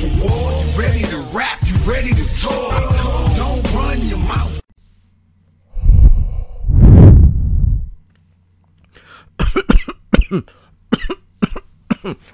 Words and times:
for 0.00 0.06
war. 0.24 0.64
You 0.64 0.80
ready 0.80 1.02
to 1.02 1.18
rap? 1.32 1.58
You 1.64 1.76
ready 1.90 2.14
to 2.14 2.40
talk? 2.40 3.36
Don't 3.36 3.74
run 3.74 4.00
your 4.08 4.18
mouth. 4.18 4.60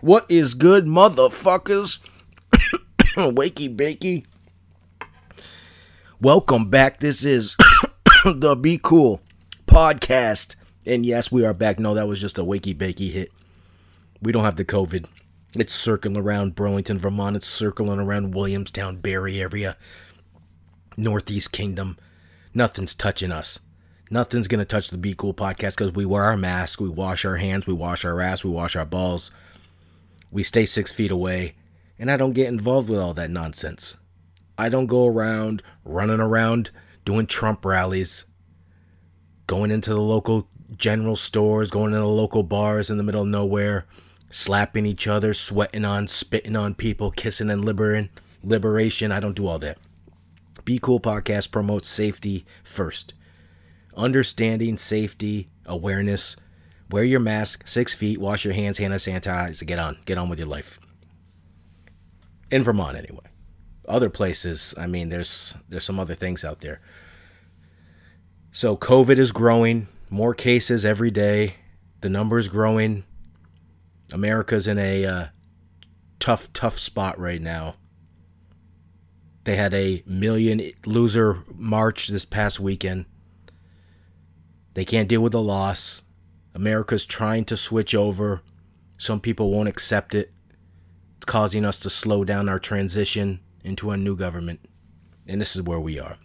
What 0.00 0.26
is 0.29 0.54
good, 0.54 0.87
motherfuckers? 0.87 1.98
Wakey 3.16 3.75
bakey. 3.75 4.25
Welcome 6.21 6.71
back. 6.71 7.01
This 7.01 7.25
is 7.25 7.57
the 8.25 8.55
Be 8.55 8.79
Cool 8.79 9.21
podcast. 9.67 10.55
And 10.87 11.05
yes, 11.05 11.33
we 11.33 11.45
are 11.45 11.53
back. 11.53 11.80
No, 11.80 11.95
that 11.95 12.07
was 12.07 12.21
just 12.21 12.39
a 12.39 12.43
wakey 12.43 12.77
bakey 12.77 13.11
hit. 13.11 13.33
We 14.23 14.30
don't 14.30 14.45
have 14.45 14.55
the 14.55 14.64
COVID. 14.64 15.07
It's 15.59 15.75
circling 15.75 16.18
around 16.18 16.54
Burlington, 16.54 16.98
Vermont. 16.98 17.36
It's 17.36 17.46
circling 17.46 17.98
around 17.98 18.34
Williamstown, 18.34 18.98
Barre 18.98 19.41
area, 19.41 19.77
Northeast 20.98 21.51
Kingdom. 21.51 21.96
Nothing's 22.52 22.95
touching 22.95 23.32
us. 23.32 23.60
Nothing's 24.10 24.48
going 24.48 24.59
to 24.59 24.66
touch 24.66 24.91
the 24.91 24.98
Be 24.98 25.15
Cool 25.15 25.32
podcast 25.32 25.77
because 25.77 25.92
we 25.92 26.05
wear 26.05 26.24
our 26.24 26.37
mask, 26.37 26.80
we 26.80 26.88
wash 26.88 27.24
our 27.24 27.37
hands, 27.37 27.66
we 27.66 27.73
wash 27.73 28.05
our 28.05 28.20
ass, 28.20 28.45
we 28.45 28.51
wash 28.51 28.77
our 28.77 28.84
balls. 28.84 29.30
We 30.30 30.42
stay 30.42 30.66
six 30.66 30.92
feet 30.92 31.10
away, 31.10 31.55
and 31.98 32.10
I 32.10 32.16
don't 32.16 32.32
get 32.34 32.48
involved 32.48 32.91
with 32.91 33.01
all 33.01 33.15
that 33.15 33.30
nonsense. 33.30 33.96
I 34.59 34.68
don't 34.68 34.87
go 34.87 35.07
around 35.07 35.62
running 35.84 36.20
around 36.20 36.70
doing 37.04 37.27
Trump 37.27 37.65
rallies, 37.65 38.27
going 39.46 39.70
into 39.70 39.91
the 39.91 40.01
local 40.01 40.48
general 40.77 41.16
stores, 41.16 41.70
going 41.70 41.93
into 41.93 42.01
the 42.01 42.07
local 42.07 42.43
bars 42.43 42.91
in 42.91 42.98
the 42.98 43.02
middle 43.02 43.23
of 43.23 43.29
nowhere, 43.29 43.87
slapping 44.30 44.87
each 44.87 45.07
other, 45.07 45.35
sweating 45.35 45.85
on, 45.85 46.09
spitting 46.09 46.57
on 46.57 46.75
people, 46.75 47.11
kissing 47.11 47.51
and 47.51 47.65
liberating. 47.65 48.11
Liberation. 48.43 49.11
I 49.11 49.21
don't 49.21 49.37
do 49.37 49.47
all 49.47 49.59
that. 49.59 49.79
Be 50.65 50.79
Cool 50.79 51.01
podcast 51.01 51.51
promotes 51.51 51.88
safety 51.88 52.45
first. 52.65 53.15
Understanding, 53.96 54.77
safety, 54.79 55.49
awareness. 55.65 56.37
Wear 56.91 57.05
your 57.05 57.21
mask, 57.21 57.66
six 57.66 57.95
feet, 57.95 58.21
wash 58.21 58.45
your 58.45 58.55
hands, 58.55 58.79
hand 58.79 58.93
sanitize, 58.95 59.65
get 59.66 59.79
on. 59.79 59.99
Get 60.05 60.18
on 60.18 60.29
with 60.29 60.38
your 60.38 60.49
life. 60.49 60.79
In 62.51 62.63
Vermont, 62.63 62.96
anyway. 62.96 63.24
Other 63.88 64.11
places, 64.11 64.75
I 64.77 64.87
mean, 64.87 65.09
there's 65.09 65.56
there's 65.69 65.84
some 65.84 65.99
other 65.99 66.15
things 66.15 66.44
out 66.44 66.61
there. 66.61 66.81
So 68.50 68.77
COVID 68.77 69.19
is 69.19 69.33
growing, 69.33 69.88
more 70.11 70.34
cases 70.34 70.84
every 70.84 71.11
day. 71.11 71.55
The 72.00 72.09
numbers 72.09 72.49
growing. 72.49 73.05
America's 74.12 74.66
in 74.66 74.78
a 74.78 75.04
uh, 75.04 75.26
tough, 76.19 76.53
tough 76.53 76.78
spot 76.78 77.19
right 77.19 77.41
now. 77.41 77.76
They 79.44 79.56
had 79.56 79.75
a 79.75 80.03
million 80.06 80.72
loser 80.84 81.44
march 81.54 82.09
this 82.09 82.25
past 82.25 82.59
weekend. 82.59 83.06
They 84.75 84.84
can't 84.84 85.09
deal 85.09 85.21
with 85.21 85.32
the 85.32 85.41
loss. 85.41 86.03
America's 86.54 87.04
trying 87.04 87.44
to 87.47 87.56
switch 87.56 87.94
over. 87.94 88.43
Some 88.99 89.21
people 89.21 89.50
won't 89.50 89.69
accept 89.69 90.15
it. 90.15 90.32
Causing 91.27 91.65
us 91.65 91.78
to 91.81 91.91
slow 91.91 92.25
down 92.25 92.49
our 92.49 92.59
transition 92.59 93.41
into 93.62 93.91
a 93.91 93.97
new 93.97 94.16
government. 94.16 94.60
And 95.27 95.41
this 95.41 95.56
is 95.56 95.62
where 95.62 95.81
we 95.81 95.99
are. 95.99 96.19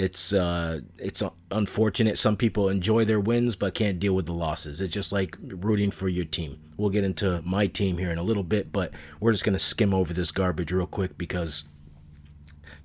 It's 0.00 0.32
uh 0.32 0.80
it's 0.96 1.22
unfortunate 1.50 2.18
some 2.18 2.34
people 2.34 2.70
enjoy 2.70 3.04
their 3.04 3.20
wins 3.20 3.54
but 3.54 3.74
can't 3.74 4.00
deal 4.00 4.14
with 4.14 4.24
the 4.24 4.32
losses. 4.32 4.80
It's 4.80 4.94
just 4.94 5.12
like 5.12 5.36
rooting 5.42 5.90
for 5.90 6.08
your 6.08 6.24
team. 6.24 6.58
We'll 6.78 6.88
get 6.88 7.04
into 7.04 7.42
my 7.42 7.66
team 7.66 7.98
here 7.98 8.10
in 8.10 8.16
a 8.16 8.22
little 8.22 8.42
bit, 8.42 8.72
but 8.72 8.94
we're 9.20 9.32
just 9.32 9.44
to 9.52 9.58
skim 9.58 9.92
over 9.92 10.14
this 10.14 10.32
garbage 10.32 10.72
real 10.72 10.86
quick 10.86 11.18
because 11.18 11.64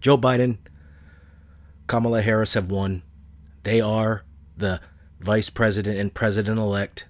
Joe 0.02 0.18
Biden, 0.18 0.58
Kamala 1.88 2.22
Harris 2.22 2.54
have 2.54 2.70
won. 2.70 3.02
They 3.64 3.80
are 3.80 4.26
the 4.58 4.82
vice 5.22 5.50
president 5.50 5.98
and 5.98 6.14
president 6.14 6.60
elect. 6.60 7.08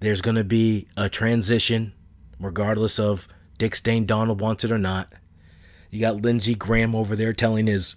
There's 0.00 0.20
to 0.36 0.44
be 0.44 0.86
a 0.98 1.08
transition, 1.08 1.94
regardless 2.38 2.98
of 2.98 3.26
Dick 3.56 3.74
Stain 3.74 4.04
Donald 4.04 4.42
wants 4.42 4.64
it 4.64 4.70
or 4.70 4.76
not. 4.76 5.14
You 5.90 5.98
got 5.98 6.20
Lindsey 6.20 6.54
Graham 6.54 6.94
over 6.94 7.16
there 7.16 7.32
telling 7.32 7.66
his 7.66 7.96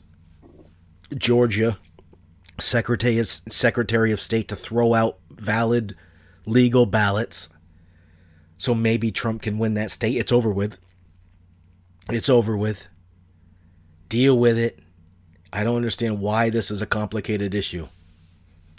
Georgia 1.17 1.77
Secretary 2.59 3.23
Secretary 3.23 4.11
of 4.11 4.21
State 4.21 4.47
to 4.49 4.55
throw 4.55 4.93
out 4.93 5.19
valid 5.29 5.95
legal 6.45 6.85
ballots. 6.85 7.49
So 8.57 8.73
maybe 8.73 9.11
Trump 9.11 9.41
can 9.41 9.57
win 9.57 9.73
that 9.73 9.91
state. 9.91 10.15
It's 10.15 10.31
over 10.31 10.51
with. 10.51 10.77
It's 12.09 12.29
over 12.29 12.55
with. 12.55 12.87
Deal 14.09 14.37
with 14.37 14.57
it. 14.57 14.79
I 15.51 15.63
don't 15.63 15.75
understand 15.75 16.19
why 16.19 16.49
this 16.49 16.71
is 16.71 16.81
a 16.81 16.87
complicated 16.87 17.53
issue. 17.53 17.87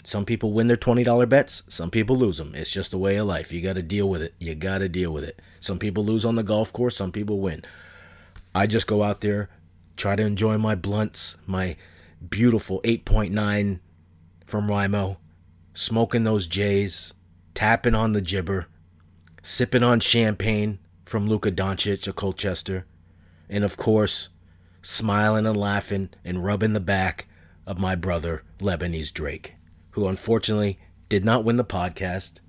Some 0.03 0.23
people 0.23 0.53
win 0.53 0.67
their 0.67 0.77
$20 0.77 1.27
bets, 1.27 1.63
some 1.67 1.89
people 1.89 2.15
lose 2.15 2.37
them. 2.37 2.53
It's 2.53 2.69
just 2.69 2.93
a 2.93 2.97
way 2.97 3.15
of 3.15 3.25
life. 3.25 3.51
You 3.51 3.59
got 3.61 3.73
to 3.73 3.81
deal 3.81 4.07
with 4.07 4.21
it. 4.21 4.35
You 4.37 4.53
got 4.53 4.77
to 4.77 4.87
deal 4.87 5.11
with 5.11 5.23
it. 5.23 5.41
Some 5.59 5.79
people 5.79 6.05
lose 6.05 6.25
on 6.25 6.35
the 6.35 6.43
golf 6.43 6.71
course, 6.71 6.95
some 6.95 7.11
people 7.11 7.39
win. 7.39 7.63
I 8.53 8.67
just 8.67 8.85
go 8.85 9.01
out 9.01 9.21
there, 9.21 9.49
try 9.97 10.15
to 10.15 10.21
enjoy 10.23 10.59
my 10.59 10.75
blunts, 10.75 11.37
my 11.47 11.75
beautiful 12.27 12.81
8.9 12.83 13.79
from 14.45 14.67
Rymo, 14.67 15.17
smoking 15.73 16.23
those 16.23 16.47
J's, 16.47 17.13
tapping 17.53 17.95
on 17.95 18.13
the 18.13 18.21
gibber, 18.21 18.67
sipping 19.41 19.83
on 19.83 19.99
champagne 19.99 20.79
from 21.05 21.27
Luka 21.27 21.51
Doncic 21.51 22.07
of 22.07 22.15
Colchester, 22.15 22.85
and 23.49 23.63
of 23.63 23.77
course, 23.77 24.29
smiling 24.81 25.45
and 25.45 25.57
laughing 25.57 26.09
and 26.23 26.43
rubbing 26.43 26.73
the 26.73 26.79
back 26.79 27.27
of 27.65 27.79
my 27.79 27.95
brother, 27.95 28.43
Lebanese 28.59 29.13
Drake 29.13 29.55
who 29.95 30.09
unfortunately 30.09 30.77
did 31.07 31.23
not 31.23 31.45
win 31.45 31.55
the 31.55 31.63
podcast. 31.63 32.39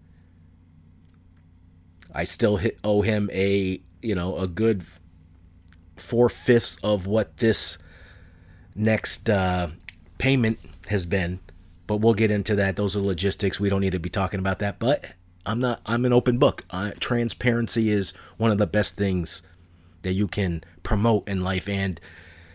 I 2.13 2.25
still 2.25 2.61
owe 2.83 3.03
him 3.03 3.31
a 3.33 3.81
you 4.03 4.15
know 4.17 4.39
a 4.39 4.49
good 4.49 4.85
four 5.97 6.29
fifths 6.29 6.77
of 6.83 7.07
what 7.07 7.37
this 7.37 7.79
next 8.77 9.29
uh, 9.29 9.71
payment 10.19 10.59
has 10.89 11.07
been, 11.07 11.41
but 11.87 11.97
we'll 11.97 12.15
get 12.15 12.31
into 12.31 12.55
that. 12.57 12.77
Those 12.77 12.97
are 12.97 13.01
logistics. 13.01 13.59
We 13.59 13.69
don't 13.69 13.81
need 13.81 13.93
to 13.93 13.99
be 13.99 14.11
talking 14.11 14.41
about 14.41 14.59
that. 14.61 14.79
But 14.79 15.15
I'm 15.45 15.59
not. 15.59 15.81
I'm 15.87 16.05
an 16.05 16.13
open 16.13 16.39
book. 16.39 16.65
Uh, 16.71 16.93
transparency 17.01 17.91
is 17.91 18.11
one 18.37 18.51
of 18.51 18.59
the 18.59 18.67
best 18.67 18.97
things 18.97 19.43
that 20.03 20.13
you 20.13 20.29
can 20.29 20.63
promote 20.83 21.29
in 21.29 21.43
life 21.43 21.69
and 21.69 22.01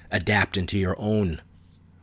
adapt 0.10 0.58
into 0.58 0.78
your 0.78 0.96
own 1.00 1.42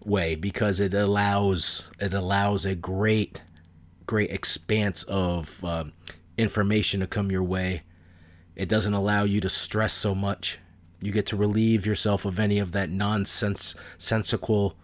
way 0.04 0.34
because 0.34 0.80
it 0.80 0.94
allows 0.94 1.90
it 1.98 2.14
allows 2.14 2.64
a 2.64 2.74
great 2.74 3.42
great 4.06 4.30
expanse 4.30 5.02
of 5.04 5.62
um, 5.64 5.92
information 6.36 7.00
to 7.00 7.06
come 7.06 7.30
your 7.30 7.42
way. 7.42 7.82
It 8.56 8.68
doesn't 8.68 8.94
allow 8.94 9.24
you 9.24 9.40
to 9.40 9.48
stress 9.48 9.92
so 9.92 10.14
much. 10.14 10.58
You 11.00 11.12
get 11.12 11.26
to 11.26 11.36
relieve 11.36 11.86
yourself 11.86 12.24
of 12.24 12.40
any 12.40 12.58
of 12.58 12.72
that 12.72 12.90
nonsensical 12.90 14.76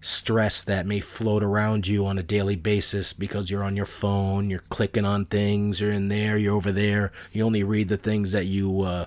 stress 0.00 0.62
that 0.62 0.86
may 0.86 1.00
float 1.00 1.42
around 1.42 1.86
you 1.86 2.04
on 2.06 2.18
a 2.18 2.22
daily 2.22 2.56
basis 2.56 3.12
because 3.12 3.50
you're 3.50 3.64
on 3.64 3.76
your 3.76 3.86
phone, 3.86 4.50
you're 4.50 4.64
clicking 4.68 5.04
on 5.04 5.24
things, 5.24 5.80
you're 5.80 5.92
in 5.92 6.08
there, 6.08 6.36
you're 6.36 6.54
over 6.54 6.72
there. 6.72 7.12
You 7.32 7.44
only 7.44 7.62
read 7.62 7.88
the 7.88 7.96
things 7.96 8.32
that 8.32 8.46
you 8.46 8.82
uh, 8.82 9.06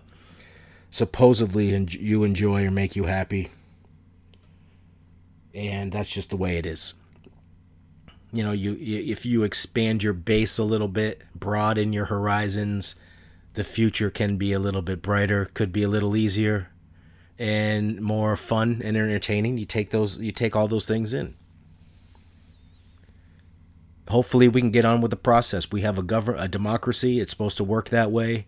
supposedly 0.90 1.74
en- 1.74 1.90
you 1.92 2.24
enjoy 2.24 2.66
or 2.66 2.72
make 2.72 2.96
you 2.96 3.04
happy 3.04 3.52
and 5.58 5.92
that's 5.92 6.10
just 6.10 6.30
the 6.30 6.38
way 6.38 6.58
it 6.58 6.66
is. 6.66 6.94
You 8.32 8.44
know, 8.44 8.52
you 8.52 8.78
if 8.80 9.26
you 9.26 9.44
expand 9.44 10.04
your 10.04 10.14
base 10.14 10.58
a 10.60 10.64
little 10.64 10.88
bit, 10.88 11.24
broaden 11.34 11.94
your 11.94 12.06
horizons, 12.06 12.96
the 13.58 13.64
future 13.64 14.12
can 14.12 14.38
be 14.38 14.54
a 14.54 14.60
little 14.60 14.84
bit 14.84 15.02
brighter, 15.02 15.46
could 15.56 15.74
be 15.74 15.82
a 15.82 15.88
little 15.88 16.16
easier 16.16 16.70
and 17.40 18.00
more 18.00 18.36
fun 18.36 18.84
and 18.84 18.96
entertaining. 18.96 19.58
You 19.58 19.66
take 19.66 19.90
those 19.90 20.20
you 20.20 20.32
take 20.32 20.56
all 20.56 20.68
those 20.68 20.86
things 20.86 21.12
in. 21.12 21.34
Hopefully 24.10 24.48
we 24.48 24.62
can 24.62 24.70
get 24.70 24.86
on 24.86 25.02
with 25.02 25.10
the 25.10 25.18
process. 25.18 25.72
We 25.72 25.82
have 25.82 25.98
a 25.98 26.04
govern 26.04 26.38
a 26.38 26.48
democracy. 26.48 27.20
It's 27.20 27.32
supposed 27.32 27.58
to 27.58 27.64
work 27.64 27.90
that 27.90 28.12
way. 28.12 28.46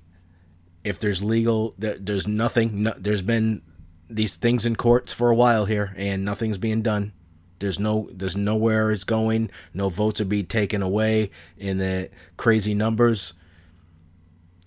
If 0.84 1.00
there's 1.00 1.24
legal 1.24 1.74
there's 1.80 2.28
nothing 2.28 2.84
no, 2.84 2.94
there's 2.96 3.24
been 3.24 3.64
these 4.12 4.36
things 4.36 4.64
in 4.64 4.76
courts 4.76 5.12
for 5.12 5.32
a 5.32 5.36
while 5.36 5.66
here, 5.66 5.96
and 5.98 6.24
nothing's 6.24 6.60
being 6.60 6.84
done. 6.84 7.14
There's 7.58 7.80
no, 7.80 8.10
there's 8.14 8.38
nowhere 8.38 8.92
it's 8.92 9.04
going. 9.04 9.50
No 9.74 9.90
votes 9.90 10.22
are 10.22 10.26
being 10.26 10.46
taken 10.46 10.84
away 10.84 11.32
in 11.58 11.80
the 11.80 12.12
crazy 12.38 12.76
numbers. 12.76 13.34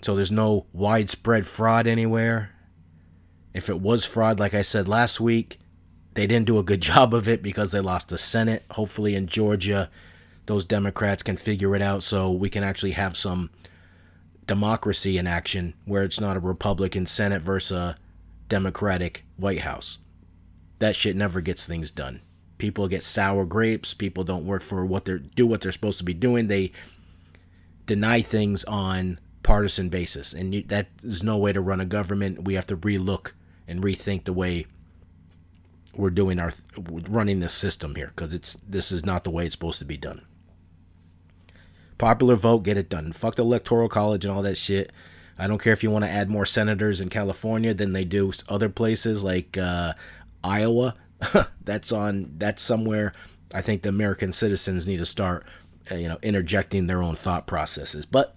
So 0.02 0.16
there's 0.16 0.32
no 0.32 0.66
widespread 0.72 1.46
fraud 1.46 1.86
anywhere. 1.86 2.50
If 3.54 3.68
it 3.68 3.80
was 3.80 4.04
fraud, 4.04 4.40
like 4.40 4.52
I 4.52 4.62
said 4.62 4.88
last 4.88 5.20
week, 5.20 5.58
they 6.14 6.26
didn't 6.26 6.46
do 6.46 6.58
a 6.58 6.64
good 6.64 6.80
job 6.92 7.14
of 7.14 7.28
it 7.28 7.42
because 7.42 7.72
they 7.72 7.80
lost 7.80 8.08
the 8.08 8.18
Senate. 8.18 8.64
Hopefully 8.72 9.14
in 9.14 9.28
Georgia, 9.28 9.90
those 10.46 10.64
Democrats 10.64 11.22
can 11.22 11.36
figure 11.36 11.74
it 11.76 11.82
out 11.82 12.02
so 12.02 12.30
we 12.30 12.50
can 12.50 12.64
actually 12.64 12.92
have 12.92 13.16
some 13.16 13.50
democracy 14.46 15.18
in 15.18 15.26
action 15.26 15.74
where 15.84 16.02
it's 16.02 16.20
not 16.20 16.36
a 16.36 16.40
Republican 16.40 17.06
Senate 17.06 17.42
versus 17.42 17.76
a 17.76 17.96
Democratic 18.48 19.24
White 19.36 19.60
House. 19.60 19.98
That 20.80 20.96
shit 20.96 21.14
never 21.14 21.40
gets 21.40 21.64
things 21.64 21.92
done. 21.92 22.22
People 22.58 22.88
get 22.88 23.04
sour 23.04 23.44
grapes. 23.44 23.94
People 23.94 24.24
don't 24.24 24.46
work 24.46 24.62
for 24.62 24.84
what 24.84 25.04
they're 25.04 25.18
do 25.18 25.46
what 25.46 25.60
they're 25.60 25.72
supposed 25.72 25.98
to 25.98 26.04
be 26.04 26.14
doing. 26.14 26.48
They 26.48 26.72
deny 27.86 28.20
things 28.20 28.64
on 28.64 29.18
partisan 29.42 29.88
basis, 29.88 30.32
and 30.32 30.54
you, 30.54 30.62
that 30.64 30.88
is 31.02 31.22
no 31.22 31.36
way 31.36 31.52
to 31.52 31.60
run 31.60 31.80
a 31.80 31.84
government. 31.86 32.44
We 32.44 32.54
have 32.54 32.66
to 32.68 32.76
relook 32.76 33.32
and 33.66 33.82
rethink 33.82 34.24
the 34.24 34.32
way 34.32 34.66
we're 35.94 36.10
doing 36.10 36.38
our 36.38 36.52
running 36.76 37.40
this 37.40 37.52
system 37.52 37.94
here 37.94 38.12
because 38.14 38.32
it's 38.32 38.54
this 38.66 38.90
is 38.90 39.04
not 39.04 39.24
the 39.24 39.30
way 39.30 39.46
it's 39.46 39.54
supposed 39.54 39.78
to 39.78 39.84
be 39.84 39.96
done. 39.96 40.22
Popular 41.98 42.34
vote, 42.34 42.60
get 42.60 42.76
it 42.76 42.88
done. 42.88 43.12
Fuck 43.12 43.36
the 43.36 43.44
electoral 43.44 43.88
college 43.88 44.24
and 44.24 44.34
all 44.34 44.42
that 44.42 44.56
shit. 44.56 44.90
I 45.38 45.46
don't 45.46 45.60
care 45.60 45.72
if 45.72 45.82
you 45.82 45.90
want 45.90 46.04
to 46.04 46.10
add 46.10 46.30
more 46.30 46.46
senators 46.46 47.00
in 47.00 47.08
California 47.08 47.74
than 47.74 47.92
they 47.92 48.04
do 48.04 48.32
other 48.48 48.68
places 48.68 49.24
like 49.24 49.56
uh, 49.56 49.94
Iowa. 50.42 50.94
that's 51.64 51.92
on. 51.92 52.32
That's 52.38 52.62
somewhere. 52.62 53.12
I 53.54 53.60
think 53.60 53.82
the 53.82 53.88
American 53.88 54.32
citizens 54.32 54.88
need 54.88 54.96
to 54.98 55.06
start, 55.06 55.46
uh, 55.90 55.96
you 55.96 56.08
know, 56.08 56.18
interjecting 56.22 56.86
their 56.86 57.02
own 57.02 57.14
thought 57.14 57.46
processes. 57.46 58.06
But 58.06 58.36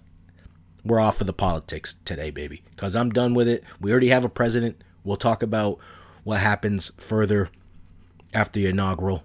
we're 0.86 1.00
off 1.00 1.20
of 1.20 1.26
the 1.26 1.32
politics 1.32 1.94
today, 2.04 2.30
baby, 2.30 2.62
because 2.70 2.94
I'm 2.94 3.10
done 3.10 3.34
with 3.34 3.48
it. 3.48 3.64
We 3.80 3.90
already 3.90 4.08
have 4.08 4.24
a 4.24 4.28
president. 4.28 4.82
We'll 5.04 5.16
talk 5.16 5.42
about 5.42 5.78
what 6.24 6.40
happens 6.40 6.92
further 6.96 7.50
after 8.32 8.60
the 8.60 8.66
inaugural 8.66 9.24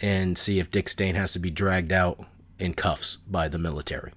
and 0.00 0.36
see 0.36 0.58
if 0.58 0.70
Dick 0.70 0.88
Stain 0.88 1.14
has 1.14 1.32
to 1.32 1.38
be 1.38 1.50
dragged 1.50 1.92
out 1.92 2.24
in 2.58 2.74
cuffs 2.74 3.16
by 3.28 3.48
the 3.48 3.58
military. 3.58 4.12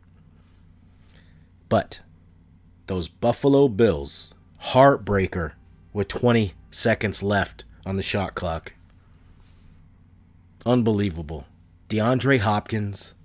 But 1.70 2.02
those 2.88 3.08
Buffalo 3.08 3.68
Bills, 3.68 4.36
heartbreaker 4.62 5.54
with 5.92 6.08
20 6.08 6.54
seconds 6.72 7.24
left 7.24 7.64
on 7.86 7.98
the 7.98 8.04
shot 8.04 8.36
clock. 8.36 8.74
Unbelievable. 10.66 11.46
DeAndre 11.90 12.40
Hopkins 12.40 13.16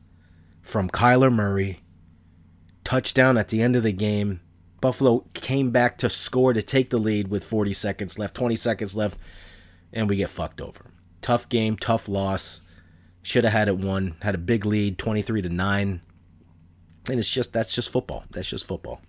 from 0.63 0.91
Kyler 0.91 1.33
Murray, 1.33 1.81
touchdown 2.89 3.37
at 3.37 3.49
the 3.49 3.61
end 3.61 3.77
of 3.77 3.83
the 3.83 3.93
game. 3.93 4.41
Buffalo 4.81 5.27
came 5.35 5.71
back 5.71 5.99
to 5.99 6.09
score 6.09 6.55
to 6.55 6.63
take 6.63 6.89
the 6.89 6.97
lead 6.97 7.29
with 7.29 7.45
40 7.45 7.75
seconds 7.75 8.19
left, 8.19 8.35
20 8.35 8.57
seconds 8.57 8.97
left, 8.97 9.19
and 9.93 10.09
we 10.09 10.17
get 10.17 10.31
fucked 10.31 10.63
over. 10.63 10.87
Tough 11.21 11.51
game, 11.51 11.77
tough 11.77 12.09
loss. 12.09 12.63
Should 13.21 13.45
have 13.45 13.53
had 13.53 13.69
it 13.69 13.77
won. 13.77 14.17
Had 14.23 14.35
a 14.35 14.39
big 14.39 14.65
lead, 14.65 14.97
23 14.97 15.43
to 15.43 15.51
9. 15.51 16.01
And 17.11 17.19
it's 17.19 17.29
just 17.29 17.53
that's 17.53 17.75
just 17.75 17.91
football. 17.91 18.25
That's 18.31 18.49
just 18.49 18.65
football. 18.65 19.03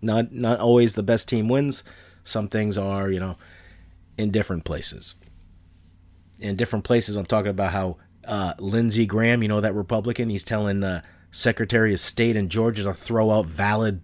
Not 0.00 0.32
not 0.32 0.58
always 0.58 0.94
the 0.94 1.04
best 1.04 1.28
team 1.28 1.48
wins. 1.48 1.84
Some 2.24 2.48
things 2.48 2.76
are, 2.76 3.08
you 3.08 3.20
know, 3.20 3.36
in 4.18 4.32
different 4.32 4.64
places. 4.64 5.14
In 6.40 6.56
different 6.56 6.84
places, 6.84 7.14
I'm 7.14 7.26
talking 7.26 7.50
about 7.50 7.70
how 7.70 7.98
uh, 8.26 8.54
Lindsey 8.58 9.06
Graham, 9.06 9.40
you 9.40 9.48
know 9.48 9.60
that 9.60 9.74
Republican, 9.74 10.30
he's 10.30 10.42
telling 10.42 10.80
the 10.80 11.04
Secretary 11.32 11.92
of 11.94 11.98
State 11.98 12.36
in 12.36 12.48
Georgia 12.48 12.84
to 12.84 12.94
throw 12.94 13.30
out 13.30 13.46
valid 13.46 14.02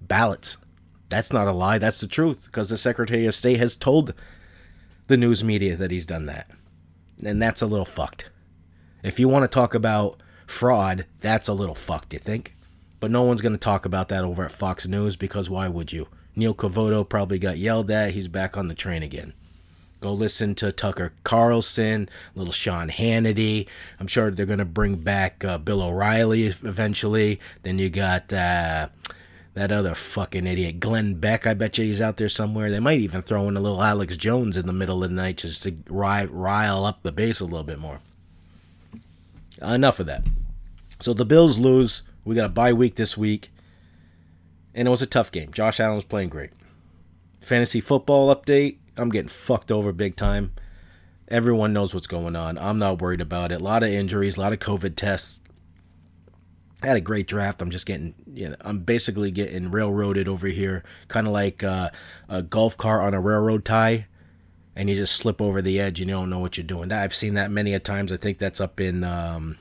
ballots. 0.00 0.56
That's 1.10 1.32
not 1.32 1.48
a 1.48 1.52
lie. 1.52 1.78
That's 1.78 2.00
the 2.00 2.06
truth 2.06 2.46
because 2.46 2.70
the 2.70 2.78
Secretary 2.78 3.26
of 3.26 3.34
State 3.34 3.58
has 3.58 3.76
told 3.76 4.14
the 5.08 5.16
news 5.16 5.42
media 5.42 5.76
that 5.76 5.90
he's 5.90 6.06
done 6.06 6.26
that. 6.26 6.48
And 7.24 7.42
that's 7.42 7.60
a 7.60 7.66
little 7.66 7.84
fucked. 7.84 8.30
If 9.02 9.18
you 9.18 9.28
want 9.28 9.42
to 9.44 9.48
talk 9.48 9.74
about 9.74 10.22
fraud, 10.46 11.06
that's 11.20 11.48
a 11.48 11.54
little 11.54 11.74
fucked, 11.74 12.12
you 12.12 12.18
think? 12.18 12.54
But 13.00 13.10
no 13.10 13.22
one's 13.22 13.42
going 13.42 13.52
to 13.52 13.58
talk 13.58 13.84
about 13.84 14.08
that 14.08 14.24
over 14.24 14.44
at 14.44 14.52
Fox 14.52 14.86
News 14.86 15.16
because 15.16 15.50
why 15.50 15.68
would 15.68 15.92
you? 15.92 16.08
Neil 16.36 16.54
Cavuto 16.54 17.08
probably 17.08 17.38
got 17.38 17.58
yelled 17.58 17.90
at. 17.90 18.12
He's 18.12 18.28
back 18.28 18.56
on 18.56 18.68
the 18.68 18.74
train 18.74 19.02
again. 19.02 19.32
Go 20.00 20.12
listen 20.12 20.54
to 20.56 20.70
Tucker 20.70 21.12
Carlson, 21.24 22.08
little 22.34 22.52
Sean 22.52 22.88
Hannity. 22.88 23.66
I'm 23.98 24.06
sure 24.06 24.30
they're 24.30 24.46
going 24.46 24.60
to 24.60 24.64
bring 24.64 24.96
back 24.96 25.44
uh, 25.44 25.58
Bill 25.58 25.82
O'Reilly 25.82 26.44
eventually. 26.44 27.40
Then 27.62 27.78
you 27.80 27.90
got 27.90 28.32
uh, 28.32 28.88
that 29.54 29.72
other 29.72 29.96
fucking 29.96 30.46
idiot, 30.46 30.78
Glenn 30.78 31.14
Beck. 31.14 31.48
I 31.48 31.54
bet 31.54 31.78
you 31.78 31.84
he's 31.84 32.00
out 32.00 32.16
there 32.16 32.28
somewhere. 32.28 32.70
They 32.70 32.78
might 32.78 33.00
even 33.00 33.22
throw 33.22 33.48
in 33.48 33.56
a 33.56 33.60
little 33.60 33.82
Alex 33.82 34.16
Jones 34.16 34.56
in 34.56 34.66
the 34.66 34.72
middle 34.72 35.02
of 35.02 35.10
the 35.10 35.16
night 35.16 35.38
just 35.38 35.64
to 35.64 35.76
rile 35.88 36.84
up 36.84 37.02
the 37.02 37.10
base 37.10 37.40
a 37.40 37.44
little 37.44 37.64
bit 37.64 37.80
more. 37.80 38.00
Enough 39.60 39.98
of 39.98 40.06
that. 40.06 40.24
So 41.00 41.12
the 41.12 41.24
Bills 41.24 41.58
lose. 41.58 42.02
We 42.24 42.36
got 42.36 42.46
a 42.46 42.50
bye 42.50 42.72
week 42.72 42.94
this 42.94 43.16
week. 43.16 43.50
And 44.74 44.86
it 44.86 44.90
was 44.92 45.02
a 45.02 45.06
tough 45.06 45.32
game. 45.32 45.50
Josh 45.50 45.80
Allen 45.80 45.96
was 45.96 46.04
playing 46.04 46.28
great. 46.28 46.50
Fantasy 47.40 47.80
football 47.80 48.34
update. 48.34 48.76
I'm 48.98 49.10
getting 49.10 49.28
fucked 49.28 49.70
over 49.70 49.92
big 49.92 50.16
time. 50.16 50.52
Everyone 51.28 51.72
knows 51.72 51.94
what's 51.94 52.06
going 52.06 52.36
on. 52.36 52.58
I'm 52.58 52.78
not 52.78 53.00
worried 53.00 53.20
about 53.20 53.52
it. 53.52 53.60
A 53.60 53.64
lot 53.64 53.82
of 53.82 53.90
injuries, 53.90 54.36
a 54.36 54.40
lot 54.40 54.52
of 54.52 54.58
COVID 54.58 54.96
tests. 54.96 55.40
I 56.82 56.86
had 56.86 56.96
a 56.96 57.02
great 57.02 57.26
draft. 57.26 57.60
I'm 57.60 57.70
just 57.70 57.86
getting, 57.86 58.14
you 58.32 58.50
know, 58.50 58.56
I'm 58.60 58.80
basically 58.80 59.30
getting 59.30 59.70
railroaded 59.70 60.28
over 60.28 60.46
here, 60.46 60.84
kind 61.08 61.26
of 61.26 61.32
like 61.32 61.62
uh, 61.62 61.90
a 62.28 62.42
golf 62.42 62.76
cart 62.76 63.04
on 63.04 63.14
a 63.14 63.20
railroad 63.20 63.64
tie, 63.64 64.06
and 64.76 64.88
you 64.88 64.94
just 64.94 65.16
slip 65.16 65.42
over 65.42 65.60
the 65.60 65.78
edge 65.80 66.00
and 66.00 66.08
you 66.08 66.16
don't 66.16 66.30
know 66.30 66.38
what 66.38 66.56
you're 66.56 66.66
doing. 66.66 66.92
I've 66.92 67.14
seen 67.14 67.34
that 67.34 67.50
many 67.50 67.74
a 67.74 67.80
times. 67.80 68.12
I 68.12 68.16
think 68.16 68.38
that's 68.38 68.60
up 68.60 68.80
in, 68.80 69.02
um, 69.04 69.58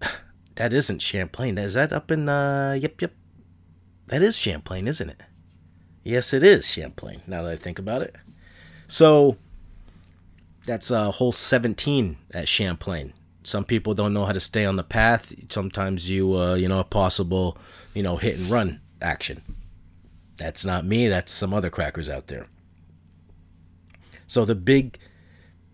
that 0.54 0.72
isn't 0.72 1.02
Champlain. 1.02 1.58
Is 1.58 1.74
that 1.74 1.92
up 1.92 2.10
in, 2.10 2.28
uh, 2.28 2.78
yep, 2.80 3.00
yep. 3.00 3.12
That 4.06 4.22
is 4.22 4.36
Champlain, 4.36 4.88
isn't 4.88 5.10
it? 5.10 5.22
Yes, 6.04 6.32
it 6.32 6.44
is 6.44 6.70
Champlain, 6.70 7.22
now 7.26 7.42
that 7.42 7.50
I 7.50 7.56
think 7.56 7.80
about 7.80 8.02
it. 8.02 8.14
So, 8.86 9.36
that's 10.64 10.90
a 10.90 10.98
uh, 10.98 11.10
hole 11.10 11.32
17 11.32 12.16
at 12.32 12.48
Champlain 12.48 13.14
some 13.44 13.64
people 13.64 13.94
don't 13.94 14.14
know 14.14 14.24
how 14.24 14.32
to 14.32 14.40
stay 14.40 14.64
on 14.64 14.76
the 14.76 14.82
path. 14.82 15.32
Sometimes 15.50 16.10
you, 16.10 16.36
uh, 16.36 16.54
you 16.54 16.66
know, 16.66 16.80
a 16.80 16.84
possible, 16.84 17.56
you 17.94 18.02
know, 18.02 18.16
hit 18.16 18.38
and 18.38 18.48
run 18.48 18.80
action. 19.00 19.42
That's 20.36 20.64
not 20.64 20.86
me. 20.86 21.08
That's 21.08 21.30
some 21.30 21.54
other 21.54 21.70
crackers 21.70 22.08
out 22.08 22.26
there. 22.26 22.46
So 24.26 24.46
the 24.46 24.54
big, 24.54 24.98